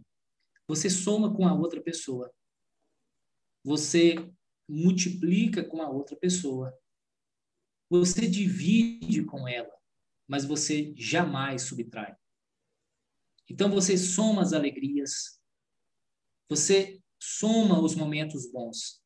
você 0.67 0.89
soma 0.89 1.33
com 1.33 1.47
a 1.47 1.53
outra 1.53 1.81
pessoa. 1.81 2.33
Você 3.63 4.15
multiplica 4.67 5.63
com 5.63 5.81
a 5.81 5.89
outra 5.89 6.17
pessoa. 6.17 6.77
Você 7.89 8.27
divide 8.27 9.23
com 9.23 9.47
ela, 9.47 9.73
mas 10.27 10.43
você 10.43 10.93
jamais 10.97 11.61
subtrai. 11.63 12.15
Então 13.49 13.69
você 13.69 13.97
soma 13.97 14.41
as 14.41 14.51
alegrias, 14.51 15.36
você 16.49 16.99
soma 17.19 17.79
os 17.79 17.95
momentos 17.95 18.51
bons. 18.51 19.01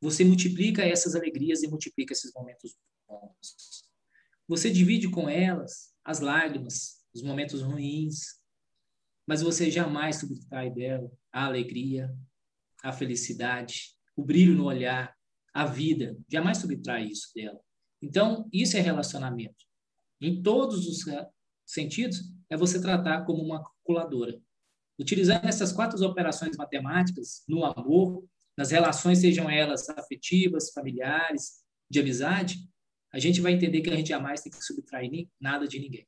Você 0.00 0.24
multiplica 0.24 0.84
essas 0.84 1.14
alegrias 1.14 1.62
e 1.62 1.68
multiplica 1.68 2.12
esses 2.12 2.32
momentos 2.34 2.76
bons. 3.08 3.88
Você 4.48 4.70
divide 4.70 5.10
com 5.10 5.28
elas 5.28 5.94
as 6.04 6.20
lágrimas, 6.20 7.04
os 7.12 7.22
momentos 7.22 7.62
ruins, 7.62 8.40
mas 9.26 9.42
você 9.42 9.70
jamais 9.70 10.16
subtrai 10.16 10.70
dela 10.70 11.10
a 11.32 11.46
alegria, 11.46 12.14
a 12.82 12.92
felicidade, 12.92 13.96
o 14.14 14.24
brilho 14.24 14.54
no 14.54 14.64
olhar, 14.64 15.16
a 15.52 15.66
vida. 15.66 16.16
Jamais 16.30 16.58
subtrai 16.58 17.06
isso 17.06 17.32
dela. 17.34 17.60
Então, 18.00 18.48
isso 18.52 18.76
é 18.76 18.80
relacionamento. 18.80 19.64
Em 20.20 20.42
todos 20.42 20.86
os 20.86 21.04
sentidos, 21.64 22.32
é 22.48 22.56
você 22.56 22.80
tratar 22.80 23.24
como 23.24 23.42
uma 23.42 23.62
calculadora. 23.62 24.40
Utilizando 24.98 25.44
essas 25.44 25.72
quatro 25.72 26.02
operações 26.04 26.56
matemáticas 26.56 27.42
no 27.48 27.64
amor, 27.64 28.24
nas 28.56 28.70
relações, 28.70 29.18
sejam 29.18 29.50
elas 29.50 29.88
afetivas, 29.90 30.70
familiares, 30.70 31.62
de 31.90 32.00
amizade, 32.00 32.56
a 33.12 33.18
gente 33.18 33.40
vai 33.40 33.52
entender 33.52 33.80
que 33.80 33.90
a 33.90 33.96
gente 33.96 34.08
jamais 34.08 34.40
tem 34.40 34.50
que 34.50 34.64
subtrair 34.64 35.28
nada 35.40 35.66
de 35.66 35.78
ninguém. 35.78 36.06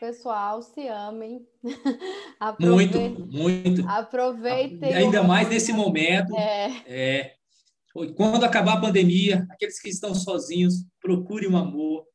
Pessoal, 0.00 0.62
se 0.62 0.88
amem. 0.88 1.46
muito, 2.58 2.98
muito. 3.26 3.86
Aproveitem. 3.86 4.94
Ainda 4.94 5.22
mais 5.22 5.48
nesse 5.48 5.72
momento. 5.72 6.34
É. 6.36 6.82
É, 6.86 7.34
quando 8.16 8.44
acabar 8.44 8.78
a 8.78 8.80
pandemia, 8.80 9.46
aqueles 9.50 9.78
que 9.78 9.90
estão 9.90 10.14
sozinhos, 10.14 10.86
procurem 11.02 11.50
um 11.50 11.56
amor, 11.56 12.06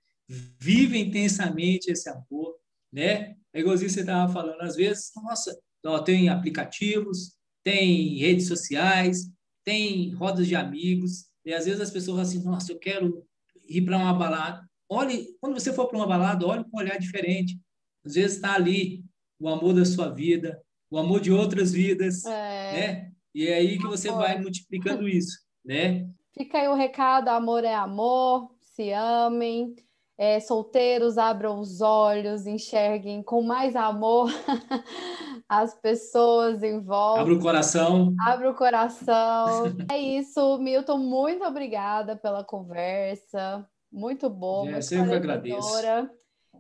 vive 0.60 0.98
intensamente 0.98 1.92
esse 1.92 2.10
amor, 2.10 2.56
né? 2.92 3.36
É 3.56 3.62
igualzinho 3.62 3.90
você 3.90 4.02
estava 4.02 4.32
falando, 4.32 4.60
às 4.62 4.76
vezes, 4.76 5.12
nossa, 5.16 5.58
ó, 5.86 6.00
tem 6.00 6.28
aplicativos, 6.28 7.36
tem 7.64 8.18
redes 8.18 8.50
sociais, 8.50 9.32
tem 9.64 10.14
rodas 10.14 10.46
de 10.46 10.56
amigos, 10.58 11.28
e 11.46 11.54
às 11.54 11.64
vezes 11.66 11.80
as 11.80 11.90
pessoas 11.90 12.18
falam 12.18 12.22
assim, 12.22 12.44
nossa, 12.44 12.72
eu 12.74 12.78
quero 12.78 13.26
ir 13.70 13.82
para 13.86 13.98
uma 13.98 14.14
balada. 14.14 14.62
Olhe, 14.90 15.28
quando 15.40 15.54
você 15.54 15.72
for 15.72 15.88
para 15.88 15.98
uma 15.98 16.06
balada, 16.06 16.46
olhe 16.46 16.66
com 16.66 16.78
um 16.78 16.82
olhar 16.82 17.00
diferente. 17.00 17.58
Às 18.06 18.16
vezes 18.16 18.36
está 18.36 18.56
ali 18.56 19.06
o 19.40 19.48
amor 19.48 19.74
da 19.74 19.86
sua 19.86 20.10
vida, 20.10 20.62
o 20.92 20.98
amor 20.98 21.22
de 21.22 21.32
outras 21.32 21.72
vidas, 21.72 22.26
É. 22.26 22.30
né? 22.74 23.12
E 23.34 23.48
é 23.48 23.56
aí 23.56 23.78
que 23.78 23.88
você 23.88 24.12
vai 24.12 24.40
multiplicando 24.40 25.08
isso, 25.08 25.40
né? 25.64 26.06
Fica 26.38 26.58
aí 26.60 26.68
o 26.68 26.76
recado: 26.76 27.30
amor 27.30 27.64
é 27.64 27.74
amor, 27.74 28.50
se 28.60 28.92
amem. 28.92 29.76
É, 30.18 30.40
solteiros, 30.40 31.18
abram 31.18 31.60
os 31.60 31.82
olhos, 31.82 32.48
enxerguem 32.48 33.22
com 33.22 33.42
mais 33.42 33.76
amor 33.76 34.30
as 35.50 35.74
pessoas 35.76 36.64
em 36.64 36.82
volta. 36.82 37.22
Abre 37.22 37.34
o 37.34 37.40
coração. 37.40 38.16
Abre 38.26 38.48
o 38.48 38.56
coração. 38.56 39.66
é 39.92 39.98
isso, 39.98 40.58
Milton. 40.58 40.98
Muito 41.00 41.44
obrigada 41.44 42.16
pela 42.16 42.46
conversa. 42.46 43.68
Muito 43.92 44.30
boa. 44.30 44.68
É, 44.68 44.72
muito 44.72 44.86
sempre 44.86 45.16
agradeço. 45.16 45.84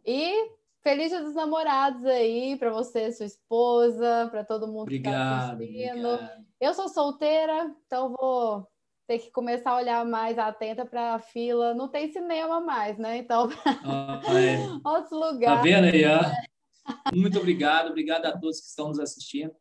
E 0.05 0.49
feliz 0.83 1.09
dia 1.09 1.21
dos 1.21 1.33
namorados 1.33 2.05
aí 2.05 2.55
para 2.57 2.71
você, 2.71 3.11
sua 3.11 3.25
esposa, 3.25 4.27
para 4.29 4.43
todo 4.43 4.67
mundo 4.67 4.87
que 4.87 4.97
está 4.97 5.51
Obrigado. 5.53 5.61
assistindo. 5.61 6.07
obrigado. 6.07 6.45
Eu 6.61 6.73
sou 6.73 6.87
solteira, 6.87 7.73
então 7.85 8.13
vou 8.17 8.67
ter 9.07 9.19
que 9.19 9.31
começar 9.31 9.71
a 9.71 9.77
olhar 9.77 10.05
mais 10.05 10.37
atenta 10.37 10.85
para 10.85 11.13
a 11.15 11.19
fila. 11.19 11.73
Não 11.73 11.87
tem 11.87 12.11
cinema 12.11 12.59
mais, 12.59 12.97
né? 12.97 13.17
Então, 13.17 13.49
Ah, 13.83 14.19
é. 14.35 14.57
outros 14.87 15.09
Tá 15.09 15.15
lugares. 15.31 15.63
vendo 15.63 15.85
aí, 15.85 16.03
ó? 16.05 17.11
Muito 17.13 17.39
obrigado, 17.39 17.89
obrigado 17.89 18.25
a 18.25 18.31
todos 18.37 18.59
que 18.61 18.67
estão 18.67 18.87
nos 18.89 18.99
assistindo. 18.99 19.51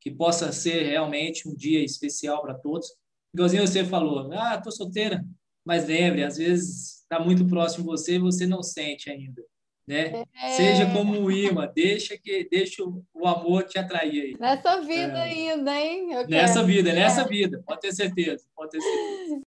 Que 0.00 0.10
possa 0.10 0.50
ser 0.52 0.82
realmente 0.84 1.48
um 1.48 1.54
dia 1.54 1.84
especial 1.84 2.42
para 2.42 2.54
todos. 2.54 2.88
Igualzinho 3.34 3.66
você 3.66 3.84
falou, 3.84 4.32
ah, 4.32 4.60
tô 4.60 4.70
solteira. 4.70 5.24
Mas 5.64 5.86
lembre, 5.86 6.24
às 6.24 6.36
vezes 6.36 7.02
está 7.02 7.20
muito 7.20 7.46
próximo 7.46 7.84
de 7.84 7.90
você 7.90 8.16
e 8.16 8.18
você 8.18 8.46
não 8.46 8.62
sente 8.62 9.08
ainda, 9.10 9.40
né? 9.86 10.24
É. 10.42 10.50
Seja 10.50 10.86
como 10.86 11.18
um 11.20 11.30
imã, 11.30 11.68
deixa 11.74 12.16
que 12.16 12.48
deixa 12.50 12.82
o 12.84 13.02
o 13.14 13.26
amor 13.26 13.64
te 13.64 13.78
atrair 13.78 14.22
aí. 14.22 14.34
Nessa 14.38 14.80
vida 14.80 15.18
É. 15.18 15.22
ainda, 15.22 15.80
hein? 15.80 16.12
Eu 16.12 16.26
Nessa 16.28 16.54
quero. 16.54 16.66
vida, 16.66 16.92
nessa 16.92 17.24
vida, 17.24 17.62
pode 17.66 17.80
ter 17.80 17.92
certeza, 17.92 18.44
pode 18.56 18.70
ter 18.70 18.80
certeza. 18.80 19.40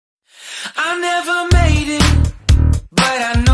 I 0.77 0.99
never 1.01 1.49
made 1.53 1.93
it, 1.93 2.05
but 2.91 3.21
I 3.21 3.35
know 3.37 3.45